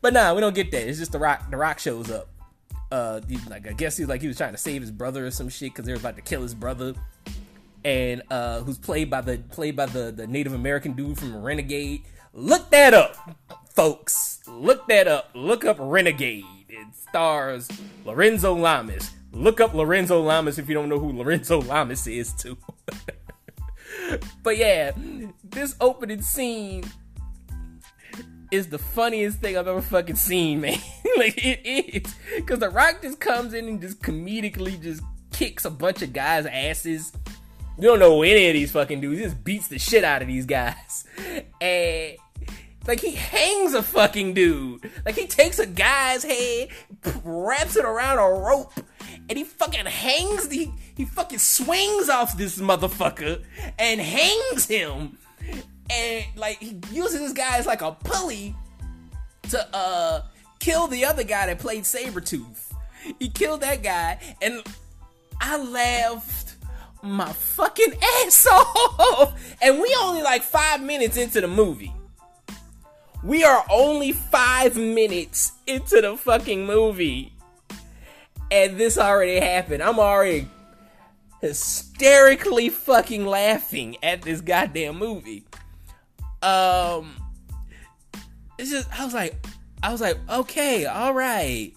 [0.01, 0.88] but nah, we don't get that.
[0.88, 1.51] It's just the rock.
[1.51, 2.28] The rock shows up.
[2.91, 5.30] Uh, he, like I guess he's like he was trying to save his brother or
[5.30, 6.95] some shit because they were about to kill his brother,
[7.84, 12.03] and uh, who's played by the played by the the Native American dude from Renegade.
[12.32, 13.16] Look that up,
[13.74, 14.41] folks.
[14.47, 15.30] Look that up.
[15.34, 16.45] Look up Renegade.
[16.68, 17.68] It stars
[18.05, 19.11] Lorenzo Lamas.
[19.32, 22.57] Look up Lorenzo Lamas if you don't know who Lorenzo Lamas is too.
[24.43, 24.93] but yeah,
[25.45, 26.84] this opening scene
[28.51, 30.78] is the funniest thing I've ever fucking seen, man.
[31.16, 35.70] like it is, because The Rock just comes in and just comedically just kicks a
[35.70, 37.12] bunch of guys' asses.
[37.76, 39.18] You don't know any of these fucking dudes.
[39.18, 41.07] He just beats the shit out of these guys,
[41.61, 42.16] and
[42.86, 44.90] like he hangs a fucking dude.
[45.05, 46.68] Like he takes a guy's head,
[47.22, 48.72] wraps it around a rope,
[49.28, 53.44] and he fucking hangs the he fucking swings off this motherfucker
[53.78, 55.18] and hangs him
[55.91, 58.55] and like he uses this guy as like a pulley
[59.51, 60.22] to uh
[60.59, 62.72] kill the other guy that played Sabretooth.
[63.18, 64.62] He killed that guy and
[65.41, 66.57] I laughed
[67.03, 69.57] my fucking ass off.
[69.62, 71.93] And we only like five minutes into the movie.
[73.22, 77.32] We are only five minutes into the fucking movie.
[78.51, 79.82] And this already happened.
[79.82, 80.49] I'm already
[81.41, 85.45] hysterically fucking laughing at this goddamn movie
[86.43, 87.16] um
[88.59, 89.34] it's just I was like
[89.82, 91.72] I was like, okay, all right.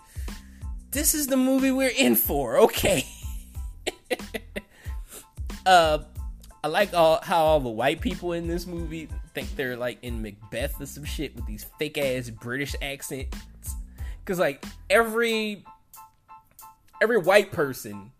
[0.91, 2.57] This is the movie we're in for.
[2.61, 3.05] Okay.
[5.65, 5.99] uh
[6.63, 10.21] I like all how all the white people in this movie think they're like in
[10.21, 13.37] Macbeth or some shit with these fake ass British accents.
[14.25, 15.63] Cause like every
[17.01, 18.11] every white person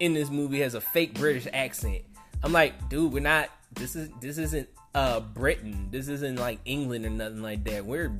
[0.00, 2.02] in this movie has a fake British accent.
[2.42, 5.88] I'm like, dude, we're not this is this isn't uh Britain.
[5.90, 7.84] This isn't like England or nothing like that.
[7.84, 8.12] We're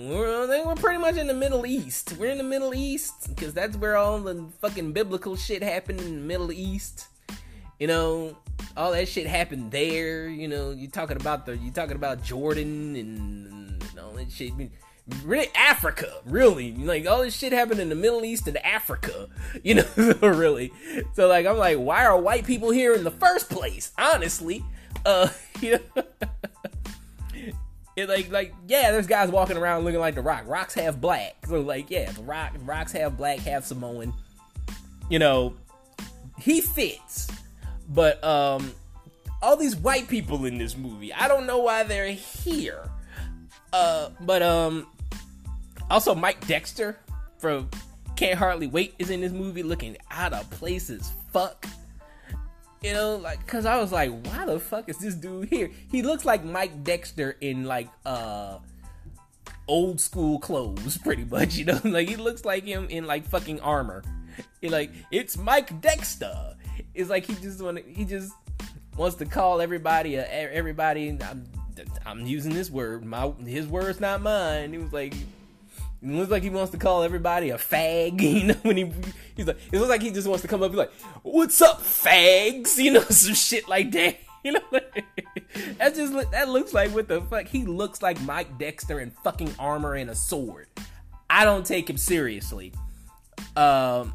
[0.00, 2.14] we're, we're pretty much in the Middle East.
[2.18, 6.14] We're in the Middle East because that's where all the fucking biblical shit happened in
[6.14, 7.06] the Middle East.
[7.78, 8.36] You know,
[8.76, 10.28] all that shit happened there.
[10.28, 14.52] You know, you talking about the you talking about Jordan and, and all that shit.
[15.24, 19.28] Really, Africa, really, like all this shit happened in the Middle East and Africa,
[19.64, 19.86] you know,
[20.22, 20.72] really.
[21.14, 23.92] So like, I'm like, why are white people here in the first place?
[23.98, 24.64] Honestly,
[25.04, 25.28] uh,
[25.60, 26.02] you know,
[27.96, 30.44] it like like yeah, there's guys walking around looking like the Rock.
[30.46, 34.12] Rock's half black, so like yeah, the Rock Rock's half black, half Samoan.
[35.08, 35.54] You know,
[36.38, 37.28] he fits,
[37.88, 38.72] but um,
[39.42, 42.88] all these white people in this movie, I don't know why they're here.
[43.72, 44.86] Uh, but um,
[45.90, 46.98] also Mike Dexter
[47.38, 47.68] from
[48.16, 51.66] Can't Hardly Wait is in this movie, looking out of place as fuck.
[52.82, 55.70] You know, like, cause I was like, why the fuck is this dude here?
[55.90, 58.58] He looks like Mike Dexter in like uh
[59.68, 61.56] old school clothes, pretty much.
[61.56, 64.02] You know, like he looks like him in like fucking armor.
[64.60, 66.56] He like it's Mike Dexter.
[66.94, 68.32] It's like he just want he just
[68.96, 71.10] wants to call everybody everybody.
[71.10, 71.46] I'm,
[72.06, 73.04] I'm using this word.
[73.04, 74.72] My his words, not mine.
[74.72, 75.14] He was like
[76.02, 78.92] it looks like he wants to call everybody a fag, you know, when he
[79.36, 80.92] he's like it looks like he just wants to come up and be like,
[81.22, 82.78] What's up, fags?
[82.80, 84.18] You know, some shit like that.
[84.42, 88.98] You know, that just that looks like what the fuck he looks like Mike Dexter
[88.98, 90.68] in fucking armor and a sword.
[91.28, 92.72] I don't take him seriously.
[93.54, 94.14] Um,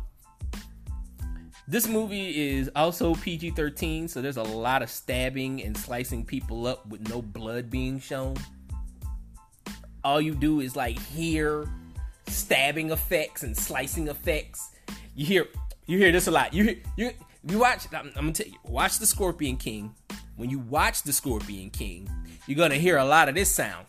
[1.68, 6.66] this movie is also PG 13, so there's a lot of stabbing and slicing people
[6.66, 8.36] up with no blood being shown
[10.06, 11.68] all you do is like hear
[12.28, 14.70] stabbing effects and slicing effects.
[15.16, 15.48] You hear
[15.88, 16.54] you hear this a lot.
[16.54, 17.12] You you
[17.44, 17.88] you watch.
[17.92, 18.60] I'm, I'm gonna tell you.
[18.64, 19.94] Watch the Scorpion King.
[20.38, 22.08] When you watch the Scorpion King,
[22.46, 23.88] you're gonna hear a lot of this sound.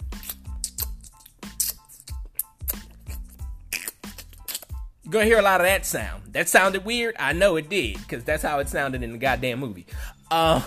[5.02, 6.32] You're gonna hear a lot of that sound.
[6.32, 7.14] That sounded weird.
[7.18, 9.86] I know it did, because that's how it sounded in the goddamn movie.
[10.30, 10.64] Um,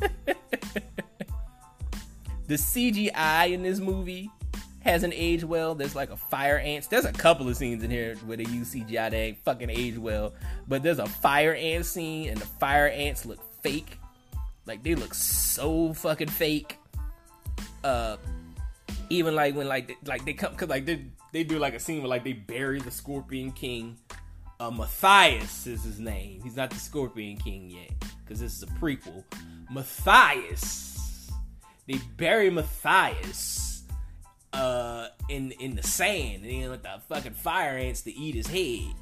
[2.46, 4.30] the CGI in this movie
[4.84, 5.74] hasn't aged well.
[5.74, 6.88] There's like a fire ants.
[6.88, 9.96] There's a couple of scenes in here where they use CGI that ain't fucking age
[9.96, 10.34] well.
[10.68, 13.98] But there's a fire ant scene, and the fire ants look fake.
[14.66, 16.78] Like they look so fucking fake.
[17.84, 18.16] Uh,
[19.10, 21.80] even like when like they, like they come, cause like they they do like a
[21.80, 23.96] scene where like they bury the Scorpion King.
[24.60, 26.40] Uh, Mathayus is his name.
[26.42, 27.90] He's not the Scorpion King yet,
[28.24, 29.24] because this is a prequel.
[29.72, 30.90] Mathayus.
[31.88, 33.71] They bury Mathayus
[34.52, 38.46] uh, in in the sand, and then with the fucking fire ants to eat his
[38.46, 38.94] head.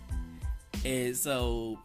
[0.85, 1.79] And so,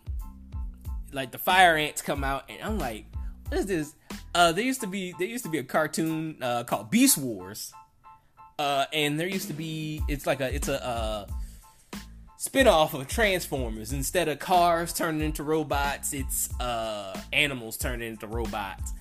[1.12, 3.06] like the fire ants come out, and I'm like,
[3.50, 3.96] what is this?
[4.34, 7.74] Uh, there used to be there used to be a cartoon uh, called Beast Wars,
[8.60, 11.28] uh, and there used to be it's like a it's a uh,
[12.38, 13.94] spin-off of Transformers.
[13.94, 18.94] Instead of cars turning into robots, it's uh, animals turning into robots.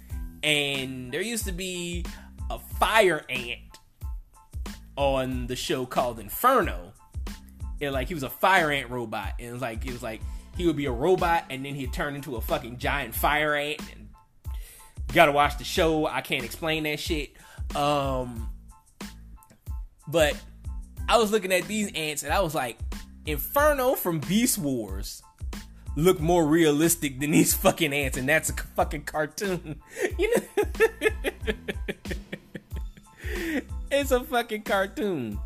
[0.42, 2.04] And there used to be
[2.50, 3.60] a fire ant
[4.96, 6.92] on the show called Inferno.
[7.80, 10.20] And like he was a fire ant robot, and it was like it was like
[10.56, 13.80] he would be a robot, and then he'd turn into a fucking giant fire ant.
[13.92, 14.08] And
[15.12, 16.06] gotta watch the show.
[16.06, 17.32] I can't explain that shit.
[17.74, 18.50] Um,
[20.06, 20.36] but
[21.08, 22.78] I was looking at these ants, and I was like,
[23.26, 25.22] Inferno from Beast Wars
[25.96, 29.80] look more realistic than these fucking ants, and that's a fucking cartoon.
[30.18, 30.72] you know,
[34.00, 35.38] it's a fucking cartoon.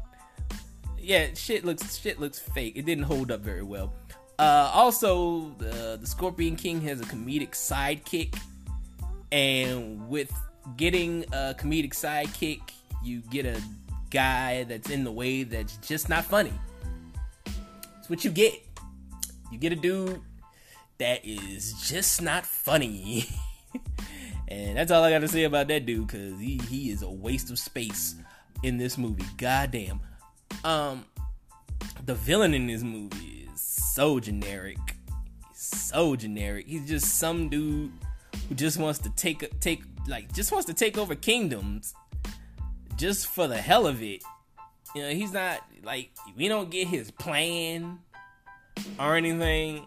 [0.99, 2.77] Yeah, shit looks shit looks fake.
[2.77, 3.93] It didn't hold up very well.
[4.39, 8.39] Uh, also, the the Scorpion King has a comedic sidekick,
[9.33, 10.33] and with
[10.77, 12.61] getting a comedic sidekick,
[13.03, 13.61] you get a
[14.11, 16.53] guy that's in the way that's just not funny.
[17.99, 18.55] It's what you get.
[19.51, 20.21] You get a dude
[20.99, 23.29] that is just not funny.
[24.49, 27.11] and that's all I got to say about that dude because he, he is a
[27.11, 28.17] waste of space
[28.63, 29.25] in this movie.
[29.37, 30.01] Goddamn.
[30.65, 31.05] Um,
[32.05, 34.79] the villain in this movie is so generic.
[35.55, 36.67] so generic.
[36.67, 37.93] He's just some dude
[38.49, 41.95] who just wants to take take like just wants to take over kingdoms
[42.97, 44.23] just for the hell of it.
[44.95, 47.99] You know, he's not like we don't get his plan
[48.99, 49.87] or anything.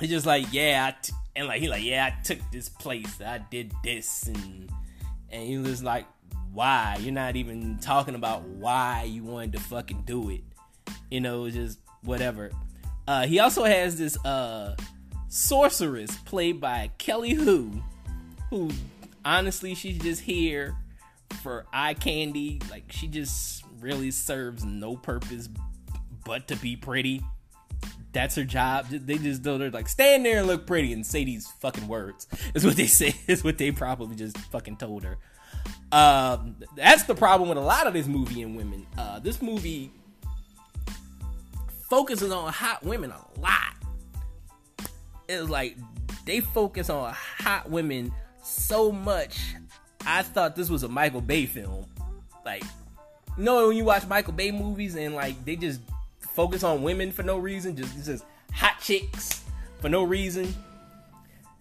[0.00, 3.20] He's just like, yeah, I t-, and like he like, yeah, I took this place,
[3.20, 4.70] I did this, and
[5.30, 6.06] and he was like,
[6.54, 6.96] why?
[7.00, 10.42] You're not even talking about why you wanted to fucking do it.
[11.10, 12.50] You know, just whatever.
[13.06, 14.76] Uh, he also has this uh
[15.28, 17.82] sorceress played by Kelly Hu,
[18.50, 18.70] who
[19.24, 20.76] honestly she's just here
[21.42, 22.60] for eye candy.
[22.70, 25.48] Like she just really serves no purpose
[26.24, 27.22] but to be pretty.
[28.12, 28.86] That's her job.
[28.90, 32.28] They just do they're like stand there and look pretty and say these fucking words.
[32.54, 33.14] Is what they say.
[33.26, 35.18] Is what they probably just fucking told her.
[35.92, 38.86] Um, that's the problem with a lot of this movie and women.
[38.98, 39.92] Uh, this movie
[41.88, 43.74] focuses on hot women a lot.
[45.28, 45.76] It's like
[46.26, 48.12] they focus on hot women
[48.42, 49.38] so much
[50.06, 51.86] I thought this was a Michael Bay film.
[52.44, 52.62] Like,
[53.38, 55.80] you know when you watch Michael Bay movies and like they just
[56.20, 59.42] focus on women for no reason, just just hot chicks
[59.80, 60.54] for no reason.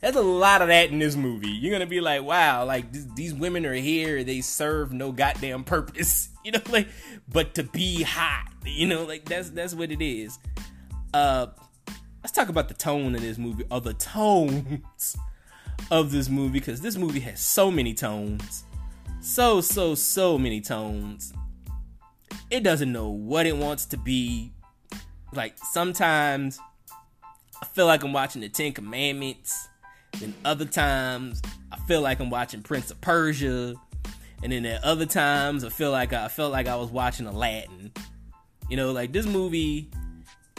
[0.03, 1.47] There's a lot of that in this movie.
[1.47, 6.27] You're gonna be like, wow, like these women are here, they serve no goddamn purpose,
[6.43, 6.89] you know, like,
[7.29, 10.37] but to be hot, you know, like that's that's what it is.
[11.13, 11.47] Uh,
[12.21, 15.15] let's talk about the tone of this movie, or the tones
[15.89, 18.65] of this movie because this movie has so many tones.
[19.21, 21.31] So, so, so many tones.
[22.51, 24.51] It doesn't know what it wants to be.
[25.31, 26.59] Like, sometimes
[27.61, 29.69] I feel like I'm watching the Ten Commandments.
[30.19, 31.41] Then other times
[31.71, 33.75] I feel like I'm watching Prince of Persia.
[34.41, 37.25] And then at other times I feel like I, I felt like I was watching
[37.25, 37.91] Aladdin.
[38.69, 39.89] You know, like this movie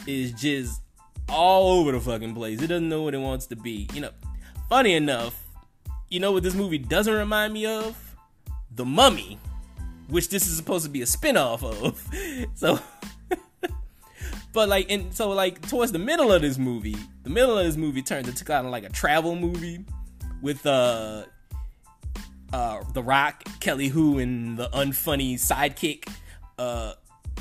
[0.07, 0.81] is just
[1.29, 2.61] all over the fucking place.
[2.61, 3.89] It doesn't know what it wants to be.
[3.93, 4.11] You know,
[4.69, 5.41] funny enough,
[6.11, 8.17] you know what this movie doesn't remind me of?
[8.75, 9.39] The Mummy,
[10.09, 12.03] which this is supposed to be a spin-off of.
[12.55, 12.79] So
[14.55, 17.77] But like and so like towards the middle of this movie, the middle of this
[17.77, 19.85] movie turns into kind of like a travel movie
[20.41, 21.25] with uh
[22.53, 26.09] uh The Rock, Kelly Hu, and the unfunny sidekick
[26.57, 26.93] uh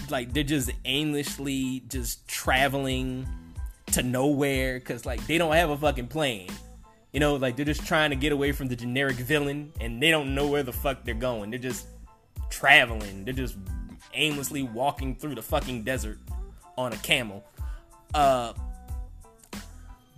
[0.09, 3.27] like they're just aimlessly just traveling
[3.91, 6.49] to nowhere cuz like they don't have a fucking plane.
[7.11, 10.09] You know, like they're just trying to get away from the generic villain and they
[10.09, 11.51] don't know where the fuck they're going.
[11.51, 11.85] They're just
[12.49, 13.23] traveling.
[13.23, 13.55] They're just
[14.15, 16.17] aimlessly walking through the fucking desert
[16.77, 17.43] on a camel.
[18.13, 18.53] Uh,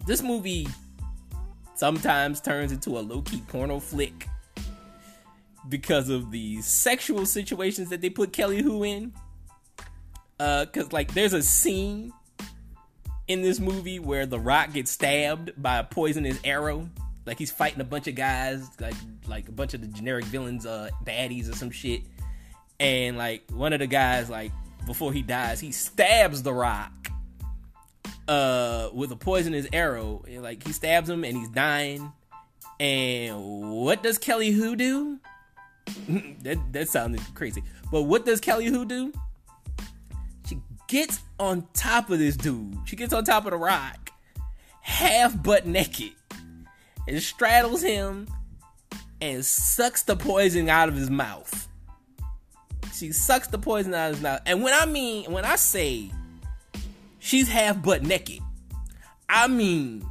[0.05, 0.67] this movie
[1.75, 4.27] sometimes turns into a low key porno flick
[5.69, 9.13] because of the sexual situations that they put Kelly Hu in.
[10.39, 12.11] Uh, cause like there's a scene
[13.27, 16.89] in this movie where The Rock gets stabbed by a poisonous arrow.
[17.25, 18.93] Like he's fighting a bunch of guys, like
[19.27, 22.03] like a bunch of the generic villains, uh, baddies or some shit.
[22.79, 24.51] And like one of the guys, like
[24.85, 26.91] before he dies, he stabs The Rock
[28.27, 30.23] uh with a poisonous arrow.
[30.27, 32.11] Like he stabs him and he's dying.
[32.79, 35.19] And what does Kelly Hu do?
[36.41, 37.63] that that sounded crazy.
[37.91, 39.13] But what does Kelly Hu do?
[40.47, 42.77] She gets on top of this dude.
[42.85, 44.11] She gets on top of the rock,
[44.81, 46.13] half butt naked,
[47.07, 48.27] and straddles him
[49.21, 51.67] and sucks the poison out of his mouth.
[52.95, 54.41] She sucks the poison out of his mouth.
[54.45, 56.11] And when I mean, when I say
[57.19, 58.39] she's half butt naked,
[59.27, 60.05] I mean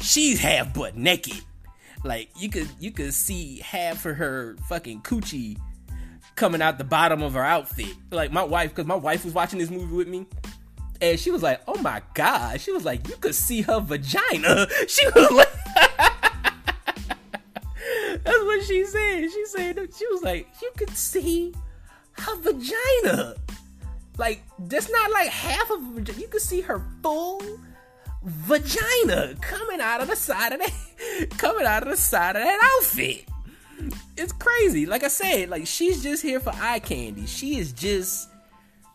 [0.00, 1.42] she's half butt naked.
[2.04, 5.58] Like you could you could see half of her fucking coochie
[6.36, 7.96] coming out the bottom of her outfit.
[8.12, 10.26] Like my wife, because my wife was watching this movie with me.
[11.00, 14.68] And she was like, "Oh my god!" She was like, "You could see her vagina."
[14.86, 15.52] She was like,
[18.22, 21.54] "That's what she said." She said she was like, "You could see
[22.12, 23.34] her vagina."
[24.18, 26.18] Like, just not like half of vagina.
[26.18, 27.42] You can see her full
[28.22, 32.76] vagina coming out of the side of that coming out of the side of that
[32.76, 33.24] outfit.
[34.16, 34.86] It's crazy.
[34.86, 37.26] Like I said, like she's just here for eye candy.
[37.26, 38.28] She is just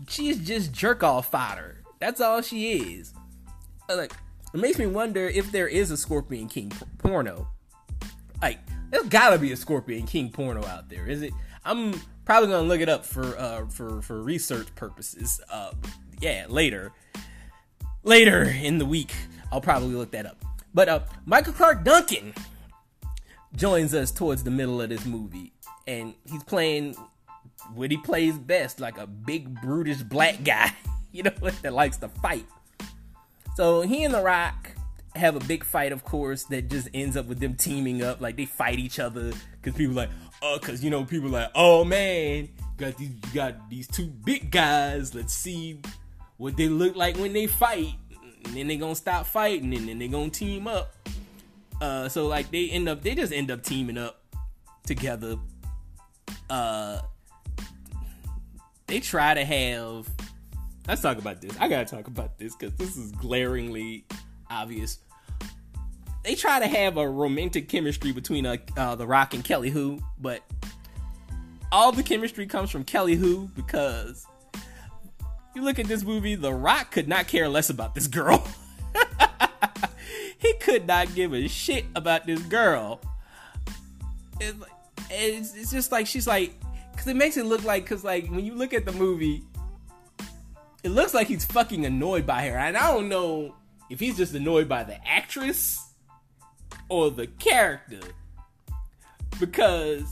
[0.07, 1.81] she is just jerk off fodder.
[1.99, 3.13] That's all she is.
[3.89, 4.13] Uh, like
[4.53, 7.47] it makes me wonder if there is a Scorpion King porno.
[8.41, 8.59] Like
[8.91, 11.33] there's gotta be a Scorpion King porno out there, is it?
[11.63, 15.39] I'm probably gonna look it up for uh for for research purposes.
[15.49, 15.71] Uh,
[16.19, 16.91] yeah, later
[18.03, 19.13] later in the week,
[19.51, 20.43] I'll probably look that up.
[20.73, 22.33] But uh, Michael Clarke Duncan
[23.55, 25.53] joins us towards the middle of this movie,
[25.87, 26.95] and he's playing
[27.73, 30.71] what he plays best, like a big brutish black guy,
[31.11, 32.45] you know, that likes to fight.
[33.55, 34.71] So he and The Rock
[35.15, 38.19] have a big fight, of course, that just ends up with them teaming up.
[38.19, 40.09] Like they fight each other because people like,
[40.45, 45.15] oh, because you know, people like, oh man, got these, got these two big guys.
[45.15, 45.79] Let's see
[46.37, 47.93] what they look like when they fight,
[48.45, 50.93] and then they gonna stop fighting, and then they gonna team up.
[51.81, 54.21] Uh, so like they end up, they just end up teaming up
[54.85, 55.35] together.
[56.49, 56.99] Uh,
[58.87, 60.07] they try to have.
[60.87, 61.51] Let's talk about this.
[61.59, 64.05] I gotta talk about this because this is glaringly
[64.49, 64.99] obvious.
[66.25, 69.99] They try to have a romantic chemistry between uh, uh, The Rock and Kelly Hu,
[70.19, 70.41] but
[71.71, 74.25] all the chemistry comes from Kelly Hu because
[75.53, 78.43] you look at this movie, The Rock could not care less about this girl.
[80.39, 83.01] he could not give a shit about this girl.
[84.39, 84.57] It's,
[85.11, 86.55] it's, it's just like she's like,
[86.91, 89.43] because it makes it look like, because like when you look at the movie,
[90.83, 93.53] it looks like he's fucking annoyed by her, and I don't know
[93.91, 95.84] if he's just annoyed by the actress
[96.89, 97.99] or the character
[99.39, 100.03] because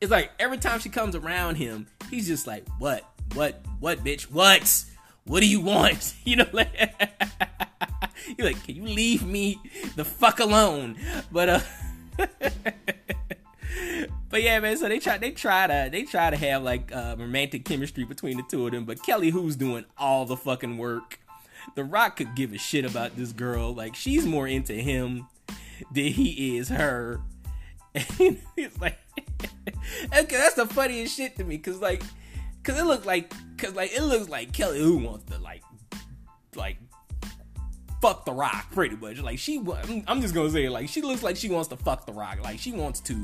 [0.00, 3.04] it's like every time she comes around him, he's just like, "What?
[3.34, 4.84] what, what, bitch, what?
[5.24, 6.14] What do you want?
[6.24, 6.68] You know, like,
[8.38, 9.58] you're like, can you leave me
[9.96, 10.96] the fuck alone?
[11.30, 11.60] But uh,
[14.30, 14.76] but yeah, man.
[14.76, 18.36] So they try, they try to, they try to have like uh, romantic chemistry between
[18.36, 18.84] the two of them.
[18.84, 21.18] But Kelly Hu's doing all the fucking work.
[21.74, 23.74] The Rock could give a shit about this girl.
[23.74, 25.26] Like she's more into him
[25.92, 27.20] than he is her.
[27.94, 31.58] And it's like, okay, that's the funniest shit to me.
[31.58, 32.02] Cause like
[32.62, 35.62] Cause it looked like, cause like it looks like Kelly Hu wants to like,
[36.54, 36.76] like,
[38.00, 39.18] fuck the Rock pretty much.
[39.20, 39.60] Like she,
[40.06, 40.68] I'm just gonna say.
[40.68, 42.38] Like she looks like she wants to fuck the Rock.
[42.42, 43.16] Like she wants to,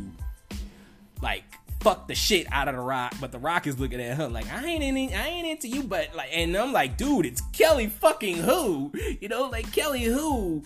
[1.22, 1.44] like,
[1.80, 3.14] fuck the shit out of the Rock.
[3.20, 5.84] But the Rock is looking at her like, I ain't in, I ain't into you.
[5.84, 10.64] But like, and I'm like, dude, it's Kelly fucking Hu, You know, like Kelly Hu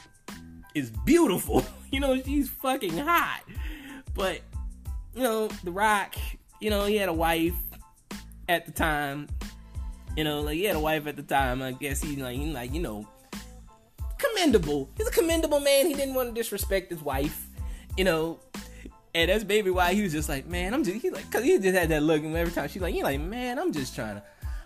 [0.74, 1.64] is beautiful.
[1.92, 3.42] You know, she's fucking hot.
[4.14, 4.40] But
[5.14, 6.14] you know, the Rock.
[6.58, 7.52] You know, he had a wife
[8.48, 9.28] at the time.
[10.16, 11.60] You know, like he had a wife at the time.
[11.60, 13.06] I guess he's like, he's like, you know,
[14.16, 14.88] commendable.
[14.96, 15.86] He's a commendable man.
[15.86, 17.46] He didn't want to disrespect his wife.
[17.98, 18.40] You know,
[19.14, 21.58] and that's baby why he was just like, man, I'm just he like, cause he
[21.58, 24.16] just had that look, and every time she's like, he's like, man, I'm just trying
[24.16, 24.22] to,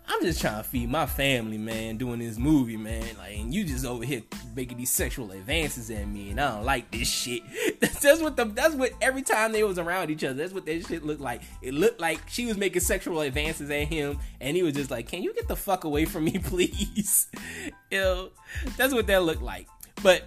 [0.08, 3.04] I'm just trying to feed my family, man, doing this movie, man.
[3.18, 4.22] Like, and you just over here
[4.54, 7.42] making these sexual advances at me, and I don't like this shit.
[7.80, 10.86] That's what the that's what every time they was around each other, that's what that
[10.86, 11.42] shit looked like.
[11.60, 15.08] It looked like she was making sexual advances at him, and he was just like,
[15.08, 17.26] "Can you get the fuck away from me, please?"
[17.90, 18.30] you
[18.76, 19.66] that's what that looked like.
[20.02, 20.22] But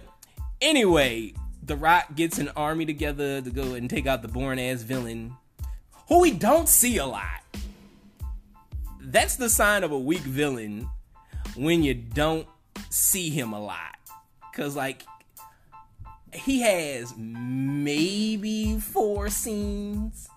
[0.60, 4.82] anyway, The Rock gets an army together to go and take out the born ass
[4.82, 5.34] villain,
[6.08, 7.40] who we don't see a lot.
[9.10, 10.88] That's the sign of a weak villain
[11.56, 12.46] when you don't
[12.90, 13.96] see him a lot.
[14.54, 15.02] Cause like
[16.32, 20.28] he has maybe four scenes.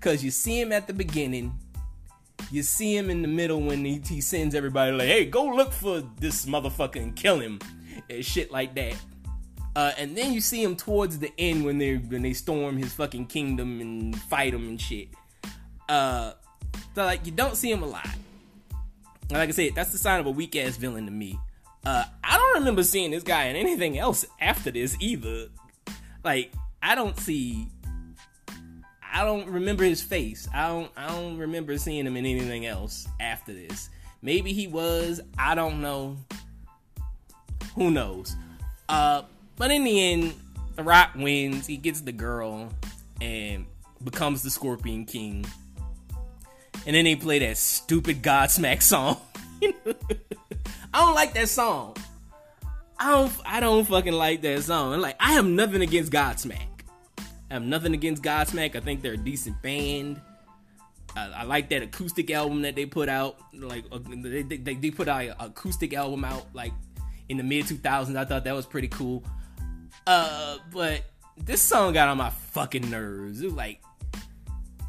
[0.00, 1.58] Cause you see him at the beginning.
[2.52, 5.72] You see him in the middle when he, he sends everybody like, hey, go look
[5.72, 7.58] for this motherfucker and kill him.
[8.08, 8.94] And shit like that.
[9.74, 12.92] Uh, and then you see him towards the end when they when they storm his
[12.92, 15.08] fucking kingdom and fight him and shit.
[15.88, 16.32] Uh,
[16.94, 18.08] so like you don't see him a lot.
[19.30, 21.38] Like I said, that's the sign of a weak ass villain to me.
[21.84, 25.48] Uh, I don't remember seeing this guy in anything else after this either.
[26.24, 27.68] Like, I don't see.
[29.12, 30.48] I don't remember his face.
[30.54, 30.90] I don't.
[30.96, 33.88] I don't remember seeing him in anything else after this.
[34.22, 35.20] Maybe he was.
[35.38, 36.16] I don't know.
[37.76, 38.36] Who knows?
[38.88, 39.22] Uh,
[39.56, 40.34] but in the end,
[40.76, 41.66] The Rock wins.
[41.66, 42.68] He gets the girl
[43.20, 43.64] and
[44.02, 45.46] becomes the Scorpion King.
[46.86, 49.20] And then they play that stupid Godsmack song.
[49.62, 49.72] I
[50.94, 51.96] don't like that song.
[52.98, 55.00] I don't I don't fucking like that song.
[55.00, 56.66] like I have nothing against Godsmack.
[57.50, 58.76] I have nothing against Godsmack.
[58.76, 60.20] I think they're a decent band.
[61.16, 63.36] I, I like that acoustic album that they put out.
[63.52, 66.72] Like uh, they, they, they put out an acoustic album out like
[67.28, 68.16] in the mid 2000s.
[68.16, 69.24] I thought that was pretty cool.
[70.06, 71.02] Uh, but
[71.36, 73.40] this song got on my fucking nerves.
[73.40, 73.80] It was like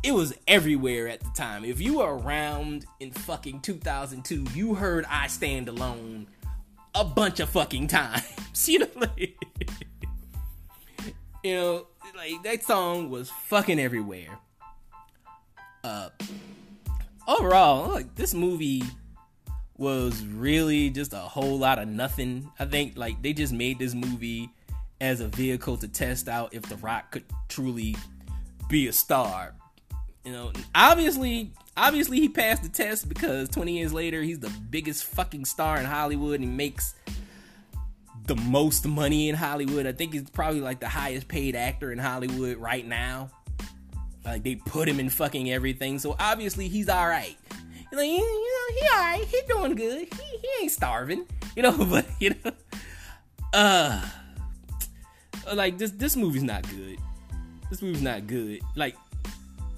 [0.03, 1.63] it was everywhere at the time.
[1.63, 6.27] If you were around in fucking 2002, you heard I Stand Alone
[6.95, 8.23] a bunch of fucking times.
[8.67, 9.43] you know, like,
[11.43, 14.39] you know, like that song was fucking everywhere.
[15.83, 16.09] Uh,
[17.27, 18.83] overall, like this movie
[19.77, 22.49] was really just a whole lot of nothing.
[22.59, 24.49] I think like they just made this movie
[24.99, 27.95] as a vehicle to test out if The Rock could truly
[28.69, 29.55] be a star
[30.23, 35.03] you know, obviously, obviously he passed the test because 20 years later he's the biggest
[35.05, 36.95] fucking star in Hollywood and he makes
[38.25, 39.87] the most money in Hollywood.
[39.87, 43.29] I think he's probably like the highest paid actor in Hollywood right now.
[44.23, 47.35] Like they put him in fucking everything, so obviously he's all right.
[47.91, 49.25] You know, you, know, he all right.
[49.25, 50.07] He doing good.
[50.13, 51.25] He, he ain't starving.
[51.53, 52.51] You know, but you know,
[53.51, 54.01] uh,
[55.53, 56.97] like this this movie's not good.
[57.69, 58.61] This movie's not good.
[58.73, 58.95] Like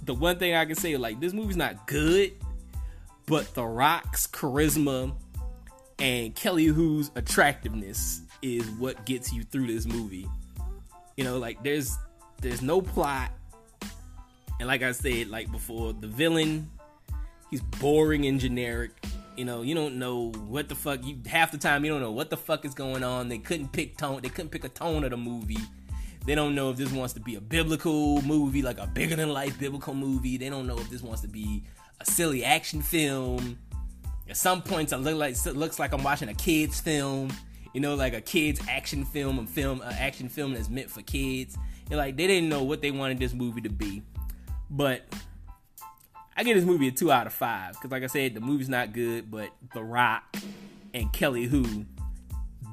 [0.06, 2.34] the one thing I can say, like, this movie's not good,
[3.26, 5.14] but The Rock's charisma
[5.99, 10.28] and Kelly Hu's attractiveness is what gets you through this movie.
[11.16, 11.95] You know, like there's
[12.41, 13.32] there's no plot.
[14.60, 16.70] And like I said, like before, the villain,
[17.49, 18.91] he's boring and generic.
[19.38, 22.12] You know, you don't know what the fuck you half the time you don't know
[22.12, 23.30] what the fuck is going on.
[23.30, 25.58] They couldn't pick tone, they couldn't pick a tone of the movie
[26.26, 29.30] they don't know if this wants to be a biblical movie, like a bigger than
[29.30, 30.38] life biblical movie.
[30.38, 31.64] They don't know if this wants to be
[32.00, 33.58] a silly action film.
[34.30, 37.32] At some points, it look like looks like I'm watching a kids film.
[37.74, 41.02] You know, like a kids action film, a film, an action film that's meant for
[41.02, 41.58] kids.
[41.90, 44.04] And like they didn't know what they wanted this movie to be.
[44.70, 45.04] But
[46.38, 48.70] I give this movie a two out of five because, like I said, the movie's
[48.70, 50.38] not good, but The Rock
[50.94, 51.86] and Kelly Hu,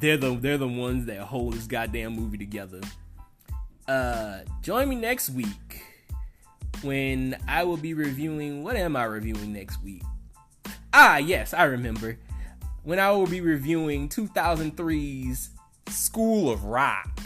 [0.01, 2.81] they're the they're the ones that hold this goddamn movie together.
[3.91, 5.83] Uh, join me next week
[6.83, 8.63] when I will be reviewing.
[8.63, 10.05] What am I reviewing next week?
[10.95, 12.17] Ah, yes, I remember.
[12.85, 15.51] When I will be reviewing 2003's
[15.89, 17.21] School of Rock.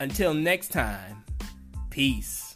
[0.00, 1.22] Until next time,
[1.90, 2.51] peace.